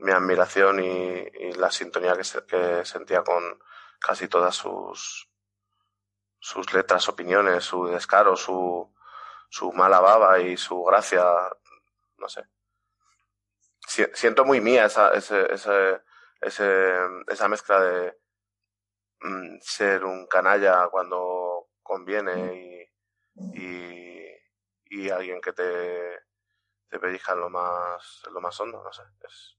[0.00, 3.42] mi admiración y, y la sintonía que, se, que, sentía con
[4.00, 5.29] casi todas sus
[6.40, 8.92] sus letras, opiniones, su descaro, su,
[9.48, 11.24] su mala baba y su gracia,
[12.16, 12.44] no sé.
[14.14, 16.00] Siento muy mía esa, ese, ese,
[16.40, 16.94] ese,
[17.28, 18.18] esa mezcla de
[19.20, 22.88] mm, ser un canalla cuando conviene
[23.34, 24.26] y, y,
[24.86, 26.20] y alguien que te,
[26.88, 29.02] te pellizca en lo más, en lo más hondo, no sé.
[29.22, 29.58] Es,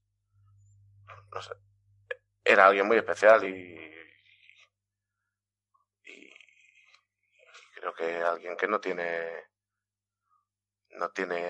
[1.30, 1.52] no sé.
[2.44, 3.92] Era alguien muy especial y
[7.82, 9.48] creo que alguien que no tiene
[10.90, 11.42] no tiene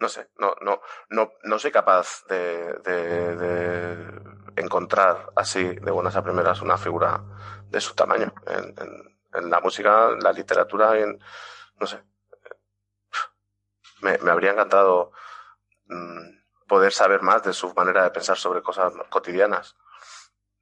[0.00, 4.20] no sé, no, no, no, no soy capaz de, de,
[4.56, 7.20] encontrar así de buenas a primeras una figura
[7.68, 8.74] de su tamaño en,
[9.34, 11.18] en, la música, en la literatura, en,
[11.80, 12.00] no sé.
[14.02, 15.10] Me, me habría encantado
[15.86, 16.28] mmm,
[16.68, 19.74] poder saber más de su manera de pensar sobre cosas cotidianas.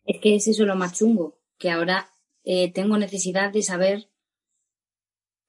[0.06, 2.08] Es que es eso lo más chungo, que ahora
[2.46, 4.08] eh, tengo necesidad de saber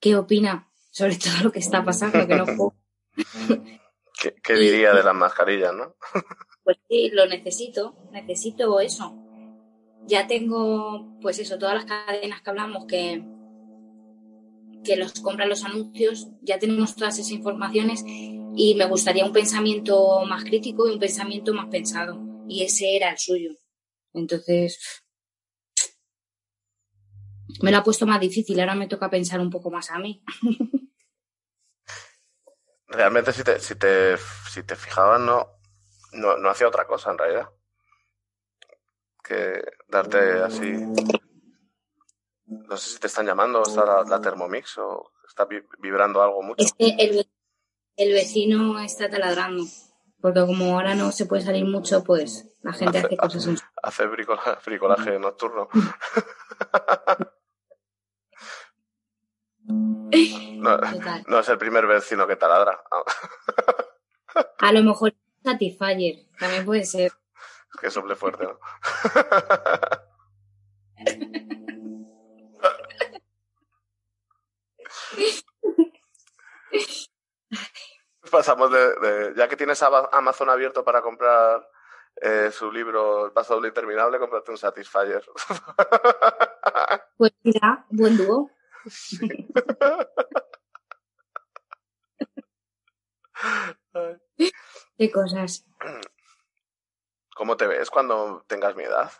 [0.01, 2.73] qué opina sobre todo lo que está pasando, que no puedo
[4.19, 5.95] ¿Qué, ¿Qué, diría de las mascarillas, no?
[6.63, 9.15] Pues sí, lo necesito, necesito eso.
[10.07, 13.23] Ya tengo, pues eso, todas las cadenas que hablamos que,
[14.83, 20.25] que los compran los anuncios, ya tenemos todas esas informaciones y me gustaría un pensamiento
[20.25, 22.19] más crítico y un pensamiento más pensado.
[22.47, 23.51] Y ese era el suyo.
[24.13, 25.03] Entonces,
[27.61, 30.23] me lo ha puesto más difícil, ahora me toca pensar un poco más a mí.
[32.87, 34.17] realmente si te, si te,
[34.49, 35.59] si te fijabas, no,
[36.13, 37.49] no, no hacía otra cosa en realidad.
[39.23, 40.73] que darte así.
[42.45, 45.45] No sé si te están llamando, está la, la Thermomix o está
[45.79, 46.63] vibrando algo mucho.
[46.63, 47.29] Es que el,
[47.97, 49.65] el vecino está taladrando.
[50.21, 55.19] Porque como ahora no se puede salir mucho, pues la gente hace, cosas Hace bricolaje,
[55.19, 55.69] nocturno.
[59.67, 60.77] no,
[61.27, 62.81] no, es el primer vecino que taladra.
[64.59, 67.11] A lo mejor Satisfyer, también puede ser.
[67.79, 68.59] Que sople fuerte, ¿no?
[78.31, 81.69] Pasamos de, ya que tienes Amazon abierto para comprar
[82.17, 85.23] eh, su libro El paso doble interminable, cómprate un Satisfyer.
[87.17, 88.51] Pues mira, buen dúo.
[94.97, 95.65] Qué cosas.
[97.35, 99.11] ¿Cómo te ves cuando tengas mi edad?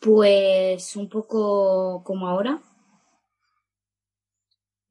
[0.00, 2.60] Pues un poco como ahora.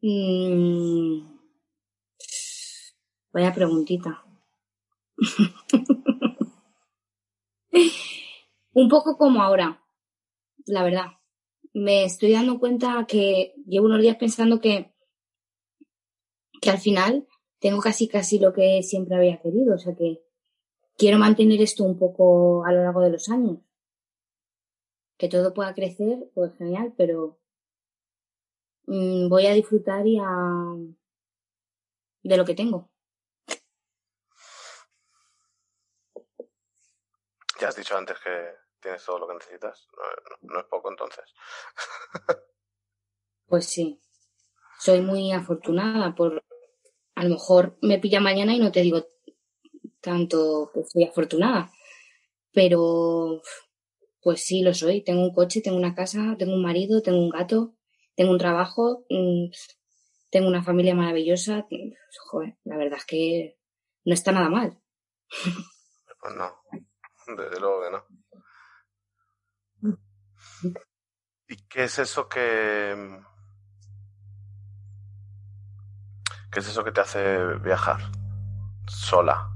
[0.02, 1.40] Mm.
[3.34, 4.24] Vaya preguntita.
[8.74, 9.82] un poco como ahora,
[10.66, 11.21] la verdad.
[11.74, 14.94] Me estoy dando cuenta que llevo unos días pensando que,
[16.62, 17.28] que al final
[17.60, 19.76] tengo casi casi lo que siempre había querido.
[19.76, 20.22] O sea que
[20.98, 23.60] quiero mantener esto un poco a lo largo de los años.
[25.18, 27.40] Que todo pueda crecer, pues genial, pero
[28.88, 30.76] mm, voy a disfrutar y a,
[32.24, 32.90] de lo que tengo.
[37.60, 39.88] Ya has dicho antes que tienes todo lo que necesitas.
[40.41, 41.26] No, no es poco entonces.
[43.48, 44.02] pues sí.
[44.80, 46.44] Soy muy afortunada por
[47.15, 49.06] a lo mejor me pilla mañana y no te digo
[50.02, 51.72] tanto que soy afortunada,
[52.52, 53.41] pero
[54.22, 55.04] pues sí lo soy.
[55.04, 57.76] Tengo un coche, tengo una casa, tengo un marido, tengo un gato,
[58.15, 59.52] tengo un trabajo, mm,
[60.30, 61.67] tengo una familia maravillosa.
[62.30, 63.58] Joder, la verdad es que
[64.06, 64.82] no está nada mal.
[66.20, 66.52] Pues no,
[67.36, 68.04] desde luego que no.
[71.52, 73.20] ¿Y qué es eso que,
[76.50, 78.00] ¿Qué es eso que te hace viajar
[78.88, 79.50] sola?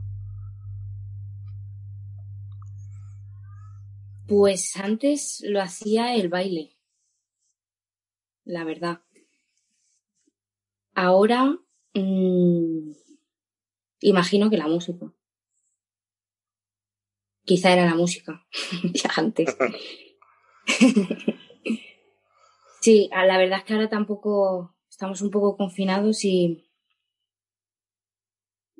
[4.27, 6.75] Pues antes lo hacía el baile,
[8.43, 8.99] la verdad.
[10.95, 11.57] Ahora,
[11.93, 12.91] mmm,
[14.01, 15.13] imagino que la música.
[17.45, 18.45] Quizá era la música,
[18.93, 19.55] ya antes.
[22.85, 26.71] sí, la verdad es que ahora tampoco estamos un poco confinados y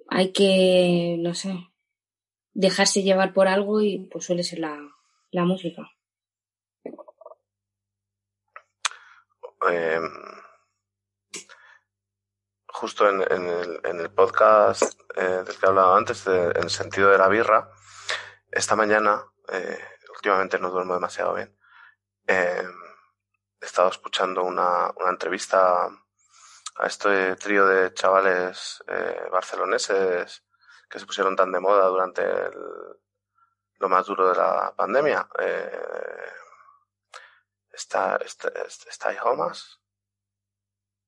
[0.10, 1.56] hay que, no sé,
[2.54, 4.78] dejarse llevar por algo y pues suele ser la,
[5.32, 5.90] la música.
[9.72, 10.00] Eh,
[12.68, 14.84] justo en, el, en, el, podcast
[15.16, 17.72] eh, del que hablaba antes, de, en el sentido de la birra,
[18.52, 19.80] esta mañana, eh,
[20.14, 21.58] últimamente no duermo demasiado bien,
[22.28, 22.62] eh,
[23.66, 25.86] he estado escuchando una, una entrevista
[26.78, 30.44] a este trío de chavales eh, barceloneses
[30.90, 32.54] que se pusieron tan de moda durante el,
[33.80, 35.28] lo más duro de la pandemia.
[35.40, 36.32] Eh,
[37.72, 38.50] está, está,
[38.88, 39.82] está Homas.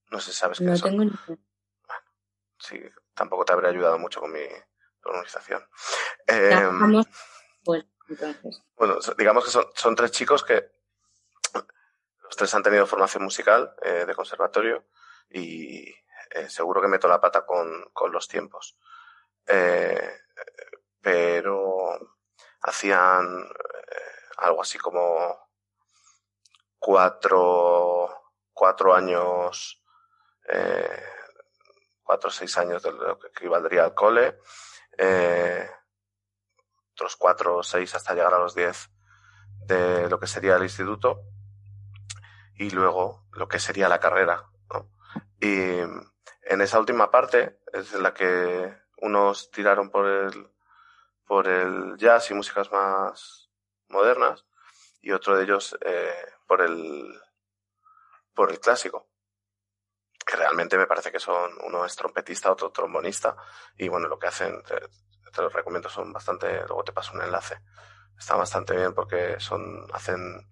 [0.10, 1.12] No sé si sabes qué no Tengo ni...
[1.12, 2.04] Bueno,
[2.58, 2.82] sí,
[3.14, 4.46] tampoco te habría ayudado mucho con mi
[5.02, 5.64] pronunciación.
[6.26, 6.70] Eh,
[7.64, 8.64] pues, entonces.
[8.76, 10.77] Bueno, digamos que son, son tres chicos que
[12.28, 14.86] los tres han tenido formación musical eh, de conservatorio
[15.30, 15.90] y
[16.32, 18.78] eh, seguro que meto la pata con, con los tiempos.
[19.46, 20.20] Eh,
[21.02, 21.98] pero
[22.62, 23.50] hacían
[24.40, 25.52] algo así como
[26.78, 29.82] cuatro, cuatro años,
[32.04, 34.38] cuatro o seis años de lo que equivaldría al cole,
[36.92, 38.90] otros cuatro o seis hasta llegar a los diez
[39.66, 41.24] de lo que sería el instituto
[42.58, 44.50] y luego lo que sería la carrera,
[45.40, 50.52] y en esa última parte es en la que unos tiraron por el,
[51.26, 53.50] por el jazz y músicas más
[53.90, 54.46] modernas
[55.02, 57.22] y otro de ellos eh, por el
[58.34, 59.10] por el clásico
[60.26, 63.36] que realmente me parece que son uno es trompetista otro trombonista
[63.78, 64.80] y bueno lo que hacen te,
[65.32, 67.62] te los recomiendo son bastante luego te paso un enlace.
[68.18, 70.48] Está bastante bien porque son hacen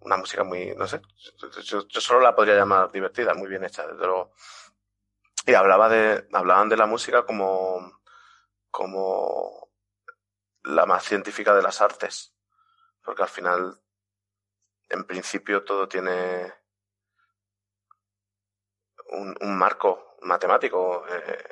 [0.00, 1.00] una música muy, no sé,
[1.64, 4.06] yo, solo la podría llamar divertida, muy bien hecha, desde.
[5.46, 8.00] Y hablaba de, hablaban de la música como,
[8.70, 9.70] como
[10.64, 12.34] la más científica de las artes,
[13.04, 13.80] porque al final,
[14.88, 16.52] en principio, todo tiene
[19.10, 21.04] un, un marco matemático.
[21.08, 21.44] Eh,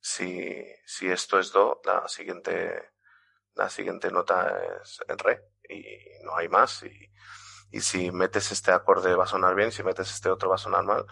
[0.00, 2.92] si, si esto es do, la siguiente,
[3.54, 5.82] la siguiente nota es en re y
[6.24, 6.84] no hay más.
[6.84, 7.12] Y,
[7.70, 10.58] y si metes este acorde va a sonar bien, si metes este otro va a
[10.58, 11.06] sonar mal.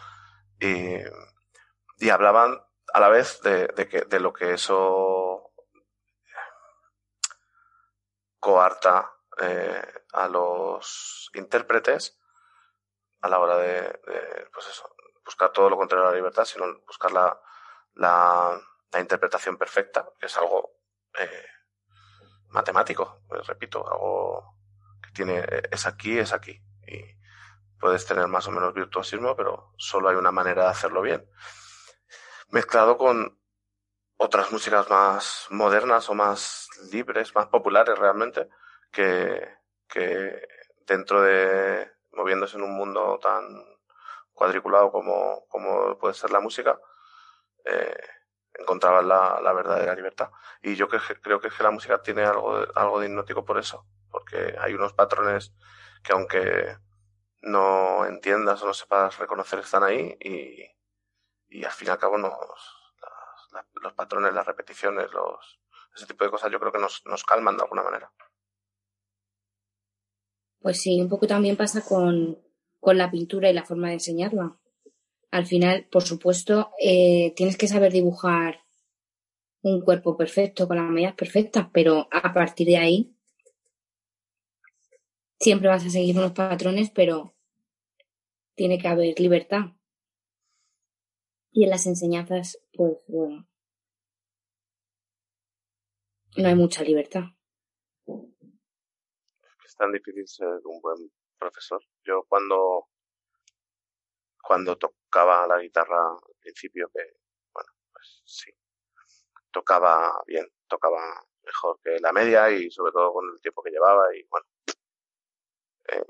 [0.60, 0.96] Y,
[1.98, 2.60] y hablaban
[2.92, 5.52] a la vez de, de, que, de lo que eso
[8.38, 9.82] coarta eh,
[10.12, 12.18] a los intérpretes
[13.22, 14.00] a la hora de,
[14.52, 14.94] pues eso,
[15.24, 17.40] buscar todo lo contrario a la libertad, sino buscar la,
[17.94, 18.60] la,
[18.92, 20.76] la interpretación perfecta, que es algo
[21.18, 21.46] eh,
[22.48, 24.58] matemático, pues, repito, algo
[25.14, 26.60] tiene, es aquí, es aquí.
[26.86, 27.02] Y
[27.80, 31.26] puedes tener más o menos virtuosismo, pero solo hay una manera de hacerlo bien.
[32.50, 33.38] Mezclado con
[34.16, 38.48] otras músicas más modernas o más libres, más populares realmente,
[38.90, 39.48] que,
[39.88, 40.46] que
[40.86, 43.44] dentro de, moviéndose en un mundo tan
[44.32, 46.78] cuadriculado como, como puede ser la música,
[47.64, 47.96] eh,
[48.54, 50.30] encontraban la, la, verdadera libertad.
[50.62, 53.44] Y yo que, creo que, es que la música tiene algo de, algo de hipnótico
[53.44, 53.86] por eso,
[54.24, 55.52] porque hay unos patrones
[56.02, 56.76] que aunque
[57.42, 62.32] no entiendas o no sepas reconocer están ahí y, al fin y al cabo nos,
[63.52, 65.60] las, los patrones, las repeticiones, los,
[65.94, 68.12] ese tipo de cosas yo creo que nos, nos calman de alguna manera.
[70.60, 72.38] Pues sí, un poco también pasa con,
[72.80, 74.58] con la pintura y la forma de enseñarla
[75.34, 78.60] al final, por supuesto, eh, tienes que saber dibujar
[79.62, 83.13] un cuerpo perfecto con las medidas perfectas, pero a partir de ahí
[85.38, 87.34] siempre vas a seguir unos patrones, pero
[88.54, 89.76] tiene que haber libertad.
[91.50, 93.48] Y en las enseñanzas, pues bueno,
[96.36, 97.24] no hay mucha libertad.
[99.64, 101.80] Es tan difícil ser un buen profesor.
[102.04, 102.88] Yo cuando
[104.44, 107.00] cuando tocaba la guitarra al principio, que,
[107.52, 108.52] bueno, pues sí,
[109.50, 111.00] tocaba bien, tocaba
[111.42, 114.46] mejor que la media y sobre todo con el tiempo que llevaba y bueno,
[115.92, 116.04] eh,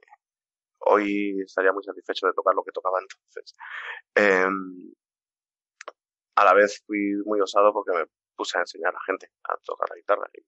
[0.81, 3.55] hoy estaría muy satisfecho de tocar lo que tocaba entonces.
[4.15, 4.47] Eh,
[6.37, 8.07] a la vez fui muy osado porque me
[8.37, 10.45] puse a enseñar a la gente a tocar la guitarra y,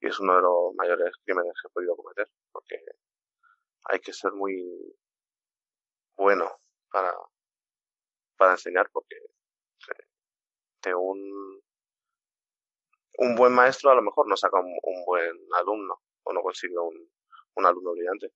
[0.00, 2.76] es uno de los mayores crímenes que he podido cometer porque
[3.84, 4.60] hay que ser muy
[6.16, 6.50] bueno
[6.90, 7.14] para,
[8.36, 9.16] para enseñar porque
[10.82, 11.62] de un,
[13.18, 16.76] un buen maestro a lo mejor no saca un, un buen alumno o no consigue
[16.76, 17.08] un,
[17.54, 18.32] un alumno brillante,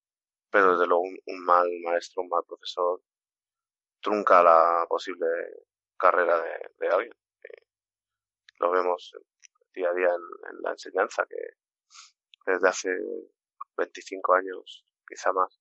[0.50, 3.00] pero desde luego un, un, mal maestro, un mal profesor
[4.00, 5.26] trunca la posible
[5.98, 7.12] carrera de, alguien.
[8.58, 9.12] lo vemos
[9.74, 11.36] día a día en, en la enseñanza que
[12.46, 12.90] desde hace
[13.76, 15.60] 25 años, quizá más,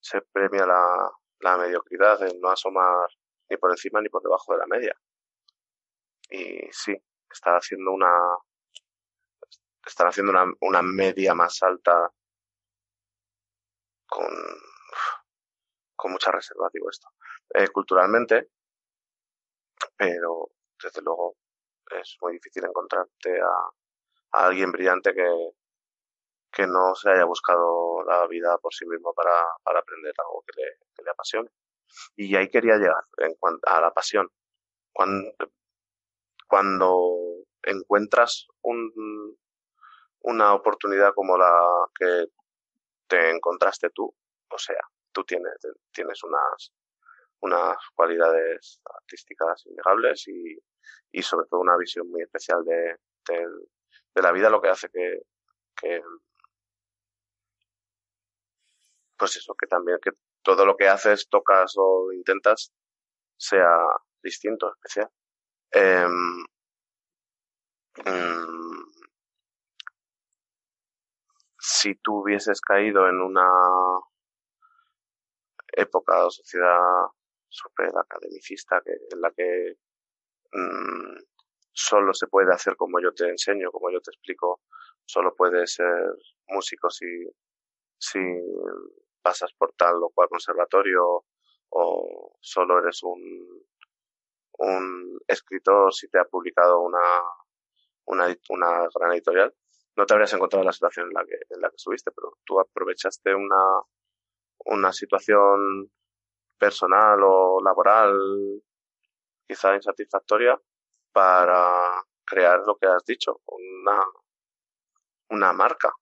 [0.00, 1.10] se premia la,
[1.40, 3.08] la mediocridad, de no asomar
[3.50, 4.94] ni por encima ni por debajo de la media.
[6.30, 6.96] Y sí,
[7.30, 8.10] está haciendo una,
[9.84, 12.12] están haciendo una, una media más alta
[14.06, 14.28] con,
[15.96, 17.08] con mucha reserva, digo esto,
[17.54, 18.50] eh, culturalmente,
[19.96, 20.50] pero
[20.82, 21.36] desde luego
[21.90, 25.52] es muy difícil encontrarte a, alguien brillante que,
[26.50, 29.30] que no se haya buscado la vida por sí mismo para,
[29.62, 31.50] para aprender algo que le, que le apasione.
[32.16, 34.28] Y ahí quería llegar en cuanto a la pasión.
[34.92, 35.30] Cuando,
[36.48, 37.16] cuando
[37.62, 39.38] encuentras un,
[40.20, 41.52] una oportunidad como la
[41.98, 42.26] que
[43.14, 44.12] te encontraste tú,
[44.50, 44.80] o sea,
[45.12, 45.54] tú tienes,
[45.92, 46.72] tienes unas,
[47.40, 50.58] unas cualidades artísticas innegables y,
[51.12, 52.96] y sobre todo una visión muy especial de,
[53.28, 53.46] de,
[54.14, 55.20] de la vida, lo que hace que,
[55.76, 56.02] que
[59.16, 60.10] pues eso, que también que
[60.42, 62.72] todo lo que haces, tocas o intentas
[63.36, 63.76] sea
[64.22, 65.08] distinto, especial.
[65.70, 66.06] Eh,
[71.66, 73.48] si tú hubieses caído en una
[75.72, 77.06] época o sociedad
[77.48, 79.76] súper academicista que, en la que
[80.52, 81.16] mmm,
[81.72, 84.60] solo se puede hacer como yo te enseño, como yo te explico,
[85.06, 86.14] solo puedes ser
[86.48, 87.06] músico si,
[87.98, 88.20] si
[89.22, 91.24] pasas por tal o cual conservatorio
[91.70, 93.64] o solo eres un,
[94.58, 97.00] un escritor si te ha publicado una,
[98.04, 99.54] una, una gran editorial,
[99.96, 102.38] no te habrías encontrado en la situación en la que, en la que estuviste, pero
[102.44, 103.80] tú aprovechaste una,
[104.66, 105.90] una situación
[106.58, 108.18] personal o laboral
[109.46, 110.60] quizá insatisfactoria
[111.12, 114.00] para crear lo que has dicho, una,
[115.30, 115.92] una marca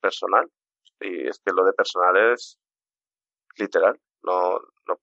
[0.00, 0.50] personal.
[1.00, 2.58] Y es que lo de personal es
[3.56, 4.00] literal.
[4.22, 5.00] No, no,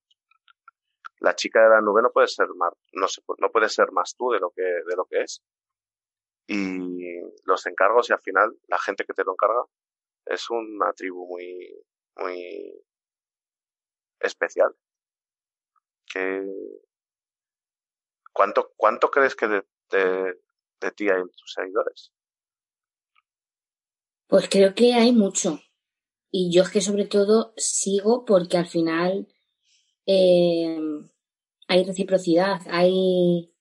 [1.19, 4.15] la chica de la nube no puede ser más, no, se, no puede ser más
[4.17, 5.41] tú de lo que, de lo que es.
[6.47, 9.63] Y los encargos y al final la gente que te lo encarga
[10.25, 11.83] es una tribu muy,
[12.17, 12.83] muy
[14.19, 14.75] especial.
[16.05, 16.43] Que,
[18.31, 19.63] ¿cuánto, cuánto crees que de,
[20.81, 22.11] de, ti hay en tus seguidores?
[24.27, 25.59] Pues creo que hay mucho.
[26.31, 29.27] Y yo es que sobre todo sigo porque al final
[30.05, 30.77] eh,
[31.67, 33.52] hay reciprocidad, hay...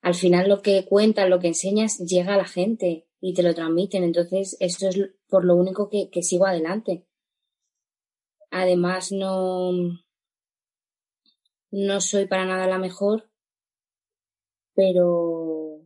[0.00, 3.54] Al final lo que cuentas, lo que enseñas, llega a la gente y te lo
[3.54, 4.04] transmiten.
[4.04, 7.06] Entonces, eso es por lo único que, sigo adelante.
[8.50, 9.72] Además, no,
[11.70, 13.30] no soy para nada la mejor,
[14.74, 15.82] pero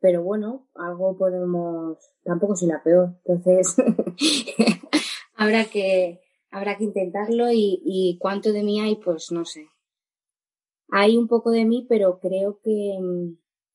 [0.00, 3.76] pero bueno, algo podemos, tampoco soy la peor, entonces
[5.36, 9.68] habrá que, habrá que intentarlo y, y cuánto de mí hay, pues no sé.
[10.92, 12.98] Hay un poco de mí, pero creo que,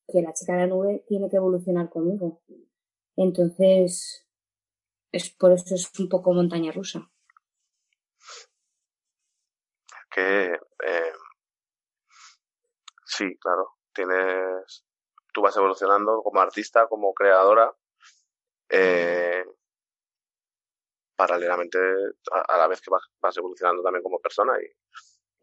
[0.08, 2.42] que la chica de la nube tiene que evolucionar conmigo.
[3.16, 4.26] Entonces,
[5.12, 7.10] es por eso es un poco montaña rusa.
[10.10, 11.12] Que eh,
[13.04, 14.84] sí, claro, tienes
[15.36, 17.70] tú vas evolucionando como artista, como creadora,
[18.70, 19.44] eh,
[21.14, 21.78] paralelamente
[22.32, 24.66] a, la vez que vas, evolucionando también como persona y,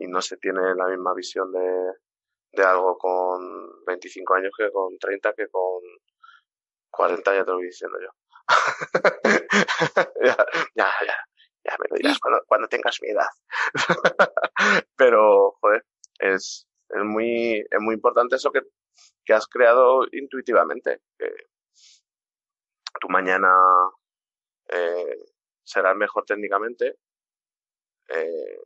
[0.03, 1.93] y, no se tiene la misma visión de,
[2.51, 5.81] de algo con 25 años que con 30 que con
[6.91, 8.09] 40 ya te lo voy diciendo yo.
[10.23, 10.37] ya,
[10.75, 11.17] ya, ya,
[11.63, 13.27] ya me lo dirás cuando, cuando tengas mi edad.
[14.95, 15.85] Pero, joder,
[16.19, 18.61] es, es muy, es muy importante eso que,
[19.25, 21.01] que has creado intuitivamente.
[21.17, 21.29] Que
[22.99, 23.49] tu mañana
[24.69, 25.17] eh,
[25.63, 26.97] será mejor técnicamente
[28.09, 28.59] eh,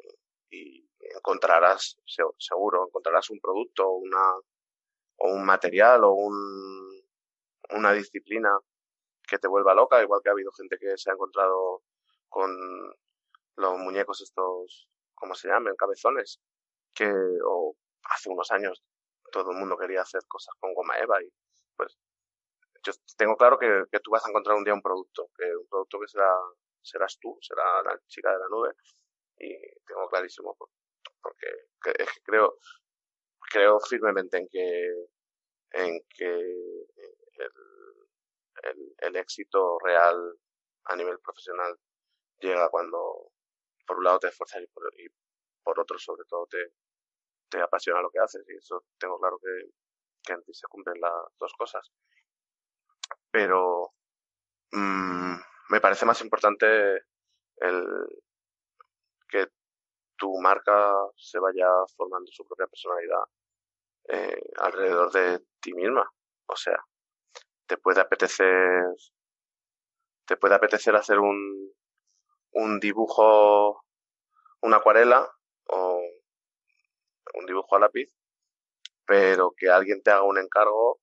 [0.50, 1.98] y encontrarás,
[2.38, 4.34] seguro, encontrarás un producto una,
[5.18, 7.02] o un material o un,
[7.72, 8.58] una disciplina
[9.28, 11.84] que te vuelva loca, igual que ha habido gente que se ha encontrado
[12.30, 12.52] con
[13.56, 15.76] los muñecos estos, ¿cómo se llaman?
[15.76, 16.40] Cabezones,
[16.94, 17.12] que,
[17.46, 18.84] o hace unos años
[19.32, 21.30] todo el mundo quería hacer cosas con goma eva y
[21.76, 21.98] pues
[22.84, 25.68] yo tengo claro que, que tú vas a encontrar un día un producto, que un
[25.68, 26.34] producto que será,
[26.82, 28.74] serás tú, será la chica de la nube
[29.40, 29.54] y
[29.86, 30.56] tengo clarísimo
[31.28, 32.58] porque es que creo,
[33.52, 35.08] creo firmemente en que,
[35.72, 36.30] en que
[38.64, 40.18] el, el, éxito real
[40.86, 41.78] a nivel profesional
[42.40, 43.32] llega cuando
[43.86, 45.08] por un lado te esfuerzas y por, y
[45.64, 46.74] por otro sobre todo te,
[47.50, 49.72] te apasiona lo que haces y eso tengo claro que,
[50.24, 51.92] que en ti se cumplen las dos cosas.
[53.32, 53.94] Pero
[54.72, 55.36] mmm,
[55.70, 57.06] me parece más importante
[57.58, 57.86] el
[59.30, 59.48] que
[60.18, 63.24] tu marca se vaya formando su propia personalidad
[64.10, 66.10] eh, alrededor de ti misma.
[66.48, 66.78] O sea,
[67.68, 68.86] te puede apetecer,
[70.26, 71.74] te puede apetecer hacer un,
[72.52, 73.84] un dibujo,
[74.62, 75.30] una acuarela
[75.70, 76.02] o
[77.36, 78.10] un dibujo a lápiz,
[79.06, 81.00] pero que alguien te haga un encargo,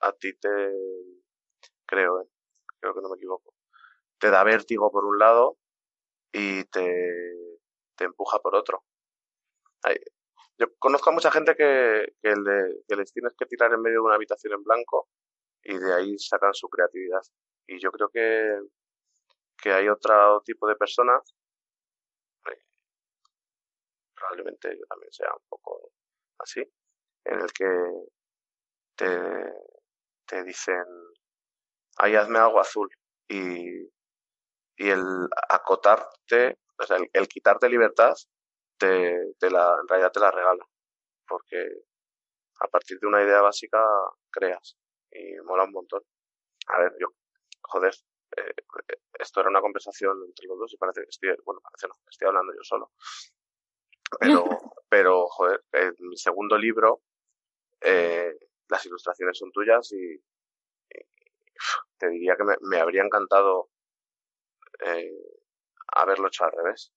[0.00, 0.48] a ti te,
[1.86, 2.28] creo, ¿eh?
[2.80, 3.54] creo que no me equivoco,
[4.18, 5.58] te da vértigo por un lado
[6.32, 7.51] y te,
[7.96, 8.84] te empuja por otro.
[10.58, 14.14] yo conozco a mucha gente que, que les tienes que tirar en medio de una
[14.16, 15.08] habitación en blanco
[15.62, 17.22] y de ahí sacan su creatividad.
[17.66, 18.58] Y yo creo que,
[19.62, 21.34] que hay otro tipo de personas
[24.22, 25.92] probablemente yo también sea un poco
[26.38, 26.60] así,
[27.24, 27.66] en el que
[28.96, 29.08] te,
[30.26, 30.84] te dicen,
[31.96, 32.88] ahí hazme algo azul
[33.28, 33.82] y,
[34.76, 35.02] y el
[35.48, 38.14] acotarte, o sea, el, quitarte libertad,
[38.78, 40.64] te, te, la, en realidad te la regala,
[41.26, 41.68] porque
[42.60, 43.84] a partir de una idea básica
[44.30, 44.76] creas
[45.10, 46.02] y mola un montón.
[46.68, 47.08] A ver, yo,
[47.62, 47.94] joder,
[48.36, 48.54] eh,
[49.18, 52.28] esto era una conversación entre los dos y parece que estoy, bueno, parece no, estoy
[52.28, 52.92] hablando yo solo.
[54.18, 54.44] Pero,
[54.88, 57.02] pero joder, en mi segundo libro,
[57.80, 58.36] eh,
[58.68, 60.22] las ilustraciones son tuyas y,
[61.98, 63.70] te diría que me, me habría encantado
[64.84, 65.41] eh,
[65.96, 66.92] haberlo hecho al revés.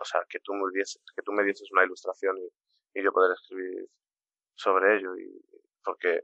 [0.00, 3.32] O sea, que tú me dieses, que tú me dieses una ilustración y, yo poder
[3.32, 3.88] escribir
[4.56, 5.30] sobre ello y
[5.84, 6.22] porque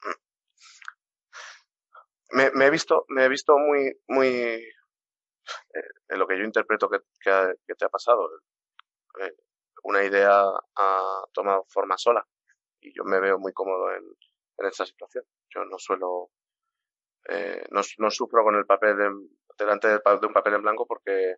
[2.30, 4.72] me, me he visto me he visto muy muy eh,
[6.08, 8.30] en lo que yo interpreto que, que, que te ha pasado
[9.20, 9.34] eh,
[9.82, 10.44] una idea
[10.76, 12.24] ha tomado forma sola
[12.80, 14.04] y yo me veo muy cómodo en,
[14.58, 15.24] en esta situación.
[15.48, 16.30] Yo no suelo,
[17.28, 18.96] eh, no, no, sufro con el papel
[19.58, 21.36] delante de, un papel en blanco porque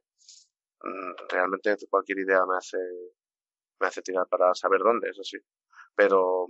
[0.83, 2.79] mm, realmente cualquier idea me hace,
[3.81, 5.39] me hace tirar para saber dónde, eso sí.
[5.95, 6.47] Pero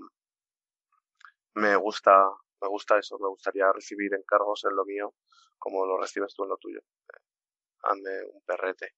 [1.54, 5.14] me gusta, me gusta eso, me gustaría recibir encargos en lo mío
[5.58, 6.80] como lo recibes tú en lo tuyo.
[7.82, 8.94] Hazme un perrete,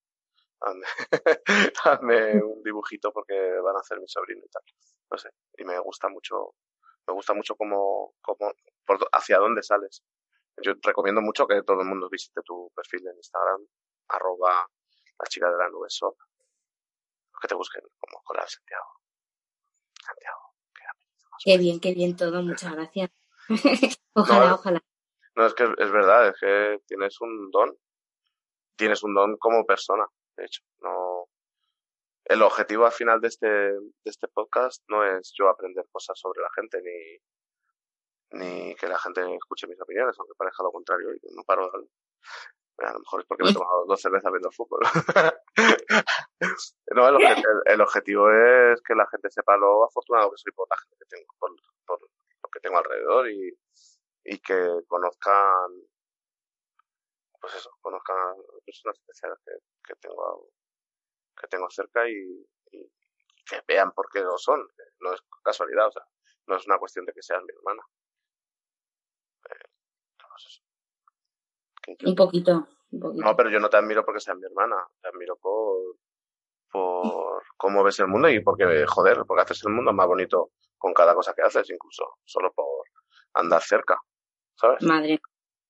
[0.61, 0.87] hazme,
[1.85, 4.63] hazme un dibujito porque van a hacer mi sobrino y tal.
[5.11, 6.55] No sé, y me gusta mucho
[7.09, 8.53] me gusta mucho cómo, cómo
[8.85, 10.03] por, hacia dónde sales.
[10.63, 13.67] Yo recomiendo mucho que todo el mundo visite tu perfil en Instagram,
[14.09, 14.69] arroba
[15.19, 16.17] la chica de la nube shop.
[17.41, 18.87] Que te busquen como Coral Santiago.
[20.05, 20.49] Santiago.
[21.45, 23.11] Qué bien, qué bien todo, muchas gracias.
[24.15, 24.81] ojalá, ojalá.
[25.37, 27.79] No, es que es verdad, es que tienes un don.
[28.77, 30.05] Tienes un don como persona,
[30.37, 30.63] de hecho.
[30.81, 31.29] No,
[32.25, 36.43] el objetivo al final de este, de este podcast no es yo aprender cosas sobre
[36.43, 37.19] la gente ni,
[38.33, 41.89] ni que la gente escuche mis opiniones, aunque parezca lo contrario y no paro de
[42.87, 44.79] a lo mejor es porque me he tomado dos cervezas viendo fútbol.
[46.95, 47.09] no,
[47.67, 51.07] el, objetivo es que la gente sepa lo afortunado que soy por la gente que
[51.07, 51.51] tengo, por,
[51.85, 53.53] por lo que tengo alrededor y,
[54.23, 55.73] y que conozcan,
[57.41, 59.53] pues eso, conozcan personas especiales que,
[59.83, 60.49] que tengo
[61.41, 62.47] que tengo cerca y,
[63.47, 64.69] que vean por qué lo son.
[65.01, 66.03] No es casualidad, o sea,
[66.47, 67.83] no es una cuestión de que seas mi hermana.
[72.05, 75.97] Un, poquito, No, pero yo no te admiro porque seas mi hermana, te admiro por,
[76.71, 80.93] por cómo ves el mundo y porque, joder, porque haces el mundo más bonito con
[80.93, 82.85] cada cosa que haces, incluso solo por
[83.35, 84.01] andar cerca,
[84.55, 84.83] ¿sabes?
[84.83, 85.21] Madre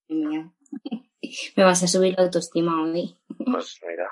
[0.09, 0.53] mía.
[1.57, 3.19] Me vas a subir la autoestima hoy.
[3.45, 4.11] Pues mira.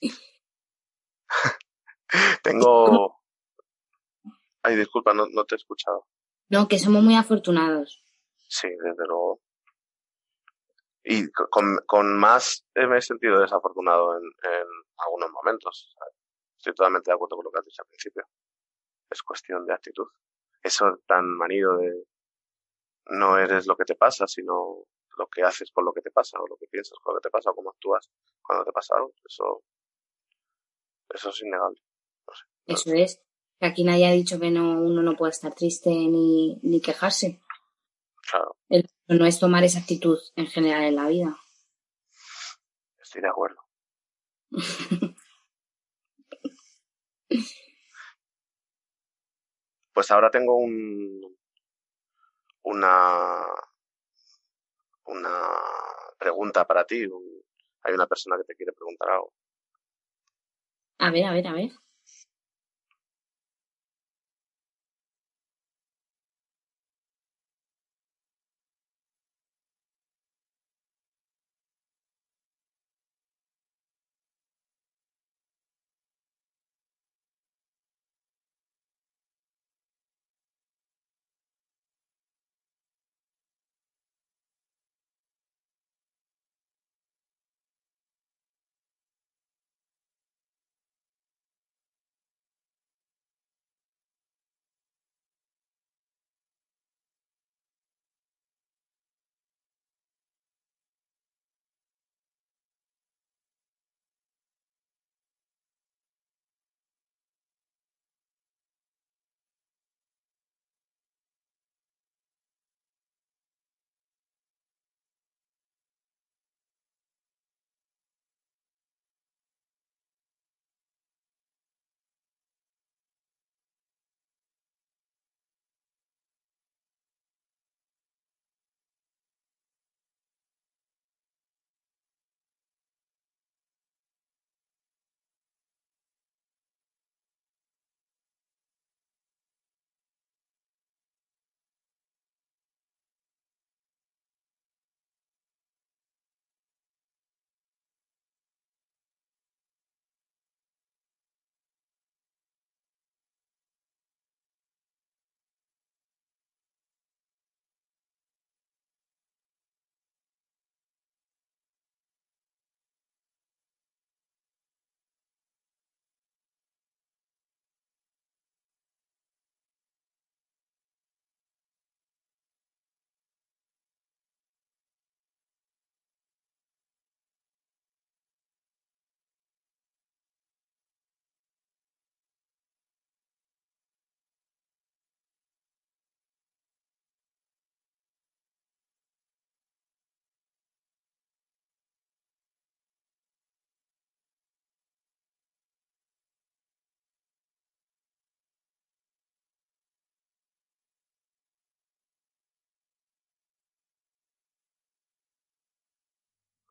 [2.42, 3.20] Tengo.
[4.62, 6.06] Ay, disculpa, no, no te he escuchado.
[6.48, 8.04] No, que somos muy afortunados.
[8.48, 9.40] Sí, desde luego.
[11.08, 14.66] Y con, con más me he sentido desafortunado en, en
[14.98, 15.94] algunos momentos.
[16.58, 18.26] Estoy totalmente de acuerdo con lo que has dicho al principio.
[19.08, 20.08] Es cuestión de actitud.
[20.60, 22.06] Eso tan manido de
[23.10, 24.84] no eres lo que te pasa, sino
[25.16, 27.28] lo que haces con lo que te pasa, o lo que piensas con lo que
[27.28, 28.10] te pasa, o cómo actúas
[28.42, 29.12] cuando te pasa algo.
[29.24, 29.62] Eso
[31.14, 31.80] eso es innegable.
[32.66, 33.22] Eso es.
[33.60, 37.40] Que aquí nadie ha dicho que no, uno no puede estar triste ni, ni quejarse.
[38.28, 38.56] Claro.
[39.08, 41.36] No es tomar esa actitud en general en la vida.
[43.00, 43.56] Estoy de acuerdo.
[49.92, 51.36] pues ahora tengo un
[52.62, 53.44] una
[55.06, 55.30] una
[56.18, 57.06] pregunta para ti.
[57.82, 59.32] hay una persona que te quiere preguntar algo.
[60.98, 61.70] A ver, a ver, a ver.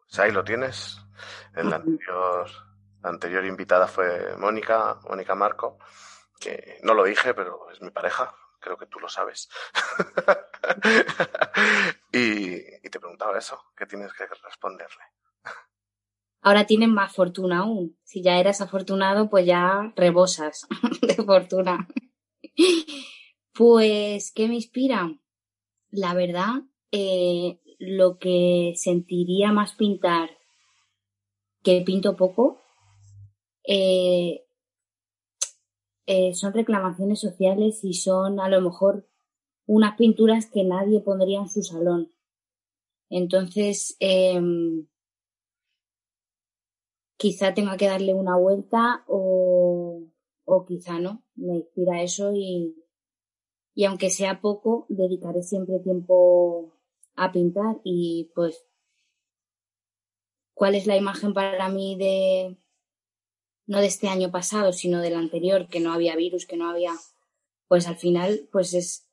[0.07, 0.97] Pues ahí lo tienes.
[1.55, 2.49] En la anterior,
[3.01, 5.79] la anterior invitada fue Mónica, Mónica Marco,
[6.39, 9.49] que no lo dije, pero es mi pareja, creo que tú lo sabes.
[12.11, 15.03] y, y, te preguntaba eso, ¿qué tienes que responderle?
[16.41, 17.97] Ahora tienen más fortuna aún.
[18.03, 20.67] Si ya eras afortunado, pues ya rebosas
[21.01, 21.87] de fortuna.
[23.51, 25.11] Pues, ¿qué me inspira?
[25.89, 30.29] La verdad, eh, lo que sentiría más pintar,
[31.63, 32.61] que pinto poco,
[33.67, 34.45] eh,
[36.05, 39.09] eh, son reclamaciones sociales y son a lo mejor
[39.65, 42.11] unas pinturas que nadie pondría en su salón.
[43.09, 44.87] Entonces, em,
[47.17, 50.03] quizá tenga que darle una vuelta o,
[50.45, 51.23] o quizá no.
[51.35, 52.75] Me inspira eso y,
[53.73, 56.74] y aunque sea poco, dedicaré siempre tiempo
[57.15, 58.65] a pintar y pues
[60.53, 62.57] cuál es la imagen para mí de
[63.67, 66.93] no de este año pasado, sino del anterior, que no había virus, que no había,
[67.67, 69.09] pues al final, pues es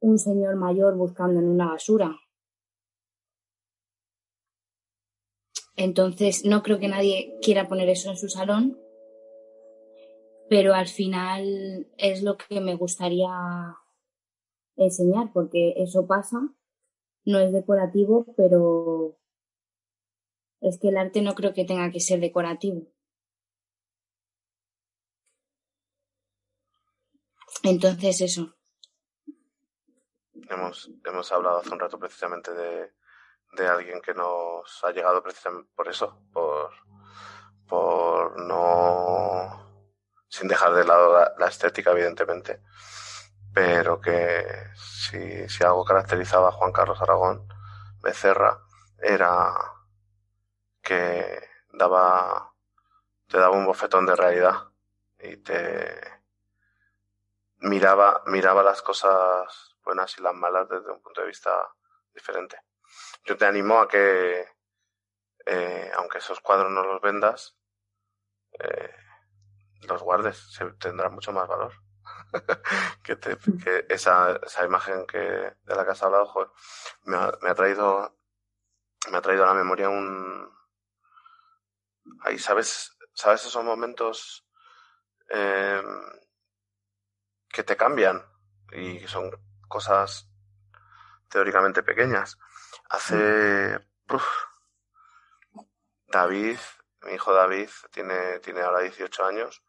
[0.00, 2.18] un señor mayor buscando en una basura.
[5.76, 8.78] Entonces, no creo que nadie quiera poner eso en su salón,
[10.50, 13.30] pero al final es lo que me gustaría
[14.76, 16.40] enseñar, porque eso pasa,
[17.24, 19.18] no es decorativo, pero
[20.60, 22.86] es que el arte no creo que tenga que ser decorativo.
[27.62, 28.54] Entonces, eso.
[30.48, 32.92] Hemos, hemos hablado hace un rato precisamente de,
[33.52, 36.70] de alguien que nos ha llegado precisamente por eso, por,
[37.68, 39.86] por no,
[40.28, 42.62] sin dejar de lado la, estética, evidentemente,
[43.52, 47.48] pero que si, algo caracterizaba a Juan Carlos Aragón
[48.02, 48.58] Becerra
[48.98, 49.54] era
[50.82, 51.40] que
[51.72, 52.54] daba,
[53.26, 54.68] te daba un bofetón de realidad
[55.18, 56.20] y te,
[57.60, 61.50] miraba, miraba las cosas buenas y las malas desde un punto de vista
[62.14, 62.60] diferente.
[63.24, 64.46] Yo te animo a que,
[65.46, 67.56] eh, aunque esos cuadros no los vendas,
[68.58, 68.94] eh,
[69.82, 71.72] los guardes, se tendrá mucho más valor.
[73.02, 76.50] que, te, que esa, esa imagen que, de la que has hablado, joder,
[77.04, 78.16] me ha, me ha traído,
[79.10, 80.48] me ha traído a la memoria un,
[82.22, 84.46] ahí sabes, sabes esos momentos,
[85.28, 85.82] eh,
[87.48, 88.22] que te cambian
[88.72, 89.30] y son
[89.68, 90.28] cosas
[91.28, 92.38] teóricamente pequeñas.
[92.88, 93.78] Hace
[96.06, 96.58] David,
[97.02, 99.62] mi hijo David tiene, tiene ahora 18 años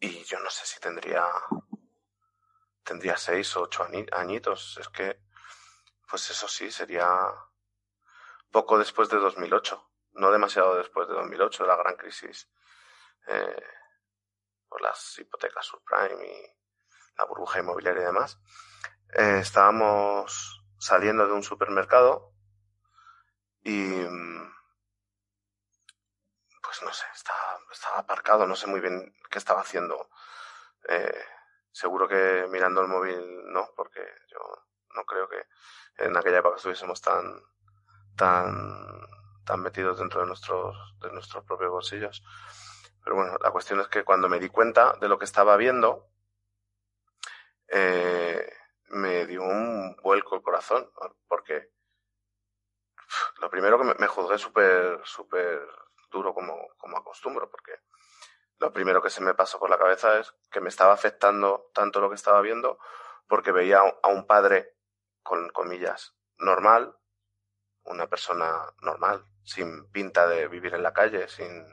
[0.00, 1.24] y yo no sé si tendría
[2.86, 4.78] tendría 6 o 8 añitos.
[4.80, 5.20] Es que,
[6.08, 7.08] pues eso sí, sería
[8.50, 12.48] poco después de 2008, no demasiado después de 2008, de la gran crisis
[13.26, 13.62] eh,
[14.68, 16.56] por las hipotecas subprime y
[17.18, 18.38] la burbuja inmobiliaria y demás,
[19.14, 22.32] eh, estábamos saliendo de un supermercado
[23.62, 24.04] y
[26.78, 30.10] pues no sé, estaba, estaba aparcado, no sé muy bien qué estaba haciendo.
[30.88, 31.24] Eh,
[31.72, 34.38] seguro que mirando el móvil no, porque yo
[34.94, 35.42] no creo que
[36.04, 37.40] en aquella época estuviésemos tan
[38.16, 39.06] tan
[39.44, 42.22] tan metidos dentro de nuestros de nuestros propios bolsillos.
[43.02, 46.10] Pero bueno, la cuestión es que cuando me di cuenta de lo que estaba viendo,
[47.68, 48.52] eh,
[48.88, 50.90] me dio un vuelco el corazón,
[51.28, 51.70] porque
[53.38, 55.60] lo primero que me, me juzgué súper, súper
[56.10, 57.72] duro como, como acostumbro, porque
[58.58, 62.00] lo primero que se me pasó por la cabeza es que me estaba afectando tanto
[62.00, 62.78] lo que estaba viendo,
[63.28, 64.76] porque veía a un padre,
[65.22, 66.96] con comillas, normal,
[67.84, 71.66] una persona normal, sin pinta de vivir en la calle, sin,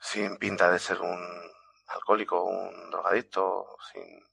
[0.00, 1.52] sin pinta de ser un
[1.88, 4.26] alcohólico, un drogadicto, sin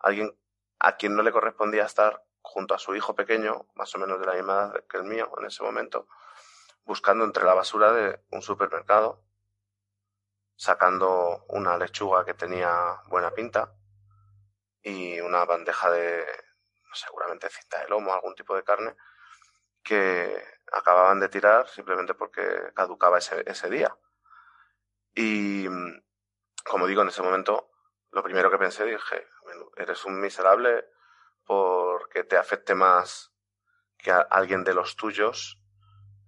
[0.00, 0.36] alguien
[0.78, 4.26] a quien no le correspondía estar junto a su hijo pequeño, más o menos de
[4.26, 6.08] la misma edad que el mío en ese momento,
[6.88, 9.22] buscando entre la basura de un supermercado,
[10.56, 13.74] sacando una lechuga que tenía buena pinta
[14.80, 16.24] y una bandeja de
[16.94, 18.96] seguramente cinta de lomo, algún tipo de carne,
[19.82, 23.94] que acababan de tirar simplemente porque caducaba ese, ese día.
[25.14, 25.66] Y
[26.64, 27.70] como digo, en ese momento,
[28.12, 29.28] lo primero que pensé, dije,
[29.76, 30.86] eres un miserable
[31.44, 33.30] porque te afecte más
[33.98, 35.62] que a alguien de los tuyos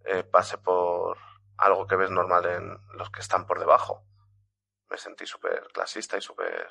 [0.04, 1.18] eh, pase por
[1.56, 4.04] algo que ves normal en los que están por debajo.
[4.88, 6.68] Me sentí súper clasista y súper,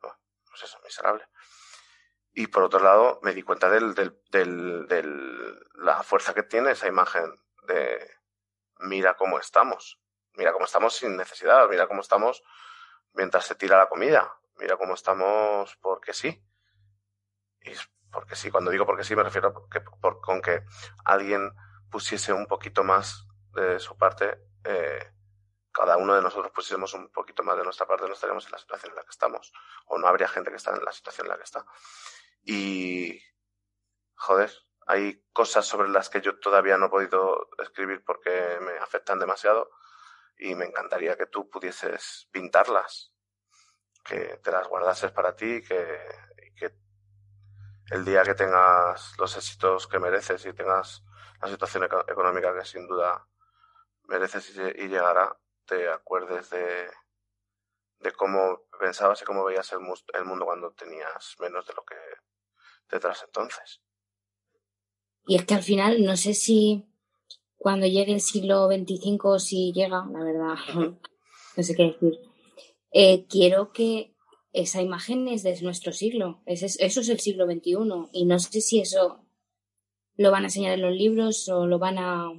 [0.00, 1.28] pues eso, miserable.
[2.32, 6.72] Y por otro lado, me di cuenta del, del, del, del, la fuerza que tiene
[6.72, 7.34] esa imagen
[7.66, 8.18] de
[8.80, 10.00] mira cómo estamos,
[10.34, 12.42] mira cómo estamos sin necesidad, mira cómo estamos
[13.12, 16.44] mientras se tira la comida, mira cómo estamos porque sí.
[17.62, 17.72] Y
[18.10, 19.84] porque sí, cuando digo porque sí me refiero a que,
[20.22, 20.62] con que
[21.04, 21.52] alguien
[21.90, 25.12] pusiese un poquito más de su parte, eh,
[25.72, 28.58] cada uno de nosotros pusiésemos un poquito más de nuestra parte, no estaríamos en la
[28.58, 29.52] situación en la que estamos,
[29.86, 31.64] o no habría gente que está en la situación en la que está.
[32.42, 33.22] Y,
[34.14, 34.52] joder,
[34.86, 39.70] hay cosas sobre las que yo todavía no he podido escribir porque me afectan demasiado
[40.38, 43.12] y me encantaría que tú pudieses pintarlas,
[44.04, 45.98] que te las guardases para ti y que
[47.90, 51.02] el día que tengas los éxitos que mereces y tengas
[51.40, 53.26] la situación económica que sin duda
[54.08, 55.36] mereces y llegará,
[55.66, 56.88] te acuerdes de,
[58.00, 59.80] de cómo pensabas y cómo veías el,
[60.14, 61.96] el mundo cuando tenías menos de lo que
[62.90, 63.80] detrás entonces.
[65.26, 66.86] Y es que al final, no sé si
[67.56, 70.54] cuando llegue el siglo XXV o si llega, la verdad,
[71.56, 72.18] no sé qué decir.
[72.92, 74.16] Eh, quiero que
[74.52, 77.76] esa imagen es de nuestro siglo, eso es el siglo XXI
[78.12, 79.27] y no sé si eso
[80.18, 82.30] lo van a enseñar en los libros o lo van a,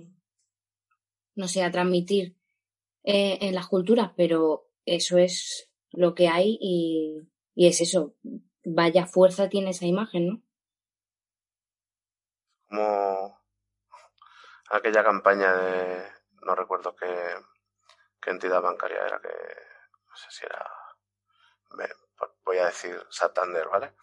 [1.36, 2.38] no sé, a transmitir
[3.04, 7.18] eh, en las culturas, pero eso es lo que hay y,
[7.56, 8.16] y es eso,
[8.64, 10.44] vaya fuerza tiene esa imagen, ¿no?
[12.68, 13.42] Como
[14.70, 16.04] aquella campaña de,
[16.46, 17.08] no recuerdo qué,
[18.22, 20.70] qué entidad bancaria era, que no sé si era
[22.50, 23.94] voy a decir Santander, ¿vale?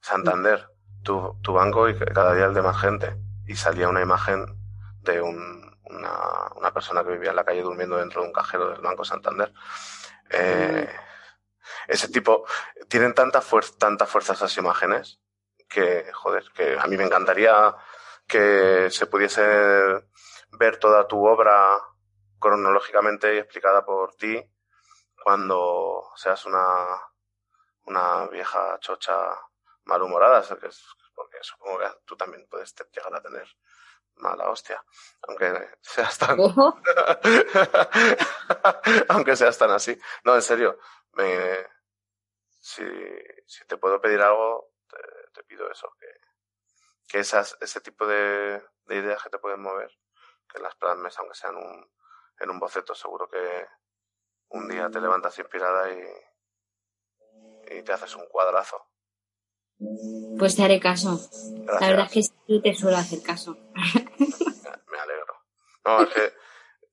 [0.00, 0.66] Santander,
[1.02, 3.16] tu, tu banco y cada día el de más gente.
[3.46, 4.46] Y salía una imagen
[5.02, 8.70] de un, una, una, persona que vivía en la calle durmiendo dentro de un cajero
[8.70, 9.52] del Banco Santander.
[10.30, 10.88] Eh,
[11.88, 12.44] ese tipo,
[12.88, 15.20] tienen tanta fuerza, tanta fuerza esas imágenes
[15.68, 17.74] que, joder, que a mí me encantaría
[18.26, 19.42] que se pudiese
[20.52, 21.78] ver toda tu obra
[22.38, 24.40] cronológicamente y explicada por ti
[25.22, 26.62] cuando seas una
[27.90, 29.12] una vieja chocha
[29.84, 30.70] malhumorada, porque
[31.42, 33.46] supongo que tú también puedes llegar a tener
[34.16, 34.84] mala hostia,
[35.22, 36.38] aunque seas tan...
[39.08, 39.98] aunque seas tan así.
[40.24, 40.78] No, en serio,
[41.12, 41.66] me...
[42.60, 42.84] si,
[43.46, 44.72] si te puedo pedir algo,
[45.32, 46.06] te, pido eso, que,
[47.08, 49.90] que esas, ese tipo de, de ideas que te pueden mover,
[50.48, 51.90] que las plasmes, aunque sean un,
[52.38, 53.66] en un boceto, seguro que
[54.50, 58.89] un día te levantas inspirada y, y te haces un cuadrazo.
[60.38, 61.20] Pues te haré caso.
[61.80, 63.56] La verdad es que sí te suelo hacer caso.
[64.88, 65.34] Me alegro.
[65.84, 66.34] No, es que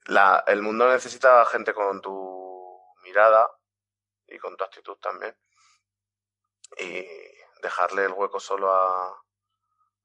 [0.06, 3.50] la, el mundo necesita gente con tu mirada
[4.28, 5.36] y con tu actitud también.
[6.78, 7.06] Y
[7.62, 9.24] dejarle el hueco solo a,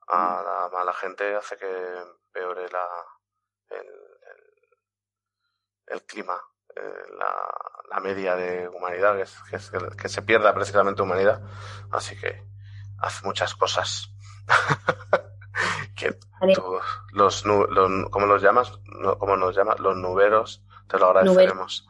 [0.09, 1.67] a la mala gente hace que
[2.33, 2.89] peore la,
[3.71, 4.59] el, el,
[5.87, 6.41] el clima
[6.75, 7.35] eh, la,
[7.91, 11.43] la, media de humanidad, que, es, que, que, se pierda precisamente humanidad.
[11.91, 12.52] Así que
[13.03, 14.09] haz muchas cosas.
[15.97, 16.13] que
[16.55, 16.81] tú,
[17.13, 18.73] los, los, ¿cómo los llamas?
[18.87, 19.79] No, ¿Cómo nos llamas?
[19.81, 21.87] Los nuberos, te lo agradeceremos.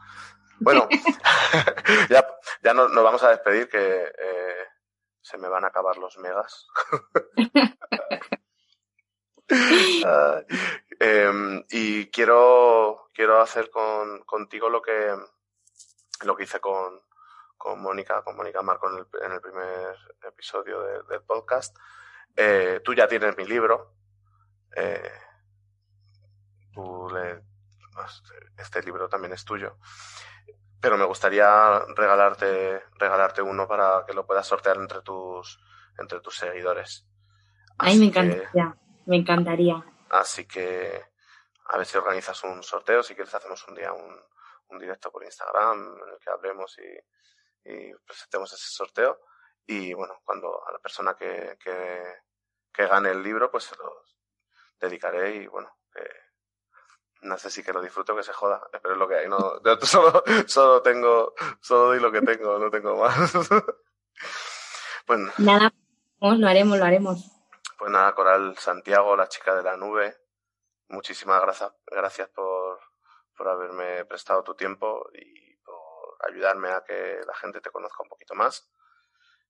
[0.59, 0.87] Bueno,
[2.09, 2.27] ya,
[2.61, 4.67] ya nos, nos, vamos a despedir que eh,
[5.21, 6.67] se me van a acabar los megas.
[9.49, 10.43] uh,
[10.99, 15.15] eh, y quiero, quiero hacer con, contigo lo que,
[16.21, 17.01] lo que hice con,
[17.63, 21.73] con Mónica, con Mónica Marco en el, en el primer episodio de, del podcast.
[22.35, 23.95] Eh, tú ya tienes mi libro.
[24.75, 25.13] Eh,
[26.73, 27.41] tú le,
[28.57, 29.77] este libro también es tuyo.
[30.81, 35.57] Pero me gustaría regalarte, regalarte uno para que lo puedas sortear entre tus,
[35.97, 37.07] entre tus seguidores.
[37.77, 39.85] Ay, me encantaría, me encantaría.
[40.09, 41.01] Así que
[41.67, 44.19] a ver si organizas un sorteo, si quieres hacemos un día un,
[44.67, 47.13] un directo por Instagram en el que hablemos y,
[47.65, 49.19] y, presentemos ese sorteo.
[49.65, 52.03] Y bueno, cuando a la persona que, que,
[52.73, 54.03] que gane el libro, pues se lo
[54.79, 56.03] dedicaré y bueno, que
[57.23, 59.27] no sé si que lo disfruto que se joda, pero es lo que hay.
[59.27, 63.31] No, yo solo, solo tengo, solo doy lo que tengo, no tengo más.
[65.05, 65.73] pues nada,
[66.19, 67.31] lo haremos, lo haremos.
[67.77, 70.15] Pues nada, Coral Santiago, la chica de la nube,
[70.89, 72.79] muchísimas gracias, gracias por,
[73.35, 75.42] por haberme prestado tu tiempo y
[76.27, 78.69] ayudarme a que la gente te conozca un poquito más.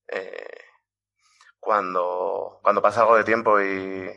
[0.07, 0.65] Eh,
[1.59, 4.11] cuando, cuando pase algo de tiempo y,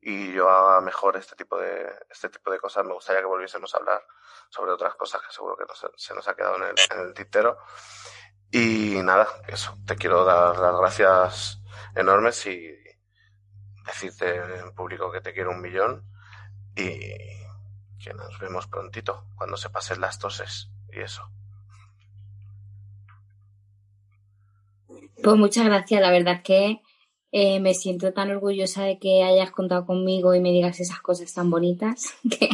[0.00, 3.74] y yo haga mejor este tipo de, este tipo de cosas, me gustaría que volviésemos
[3.74, 4.06] a hablar
[4.48, 7.00] sobre otras cosas que seguro que no se, se nos ha quedado en el, en
[7.00, 7.58] el tintero.
[8.50, 11.60] Y nada, eso, te quiero dar las gracias
[11.96, 12.72] enormes y
[13.84, 16.04] decirte en público que te quiero un millón
[16.76, 16.98] y
[17.98, 21.28] que nos vemos prontito cuando se pasen las toses y eso.
[25.22, 26.80] Pues muchas gracias, la verdad es que
[27.32, 31.34] eh, me siento tan orgullosa de que hayas contado conmigo y me digas esas cosas
[31.34, 32.48] tan bonitas que,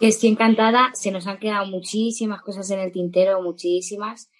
[0.00, 0.90] estoy encantada.
[0.94, 4.30] Se nos han quedado muchísimas cosas en el tintero, muchísimas.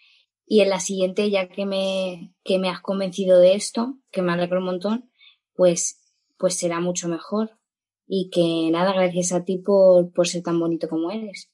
[0.46, 4.32] Y en la siguiente, ya que me, que me has convencido de esto, que me
[4.32, 5.10] alegro un montón,
[5.54, 6.00] pues,
[6.38, 7.58] pues será mucho mejor.
[8.06, 11.50] Y que nada, gracias a ti por, por ser tan bonito como eres.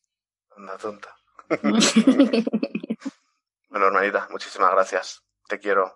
[0.59, 1.09] Una tonta.
[3.71, 5.23] bueno, hermanita, muchísimas gracias.
[5.53, 5.93] Te quiero.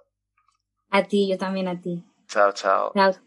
[0.91, 2.05] A ti, yo también a ti.
[2.29, 2.93] Chao, chao.
[2.93, 3.26] Chao.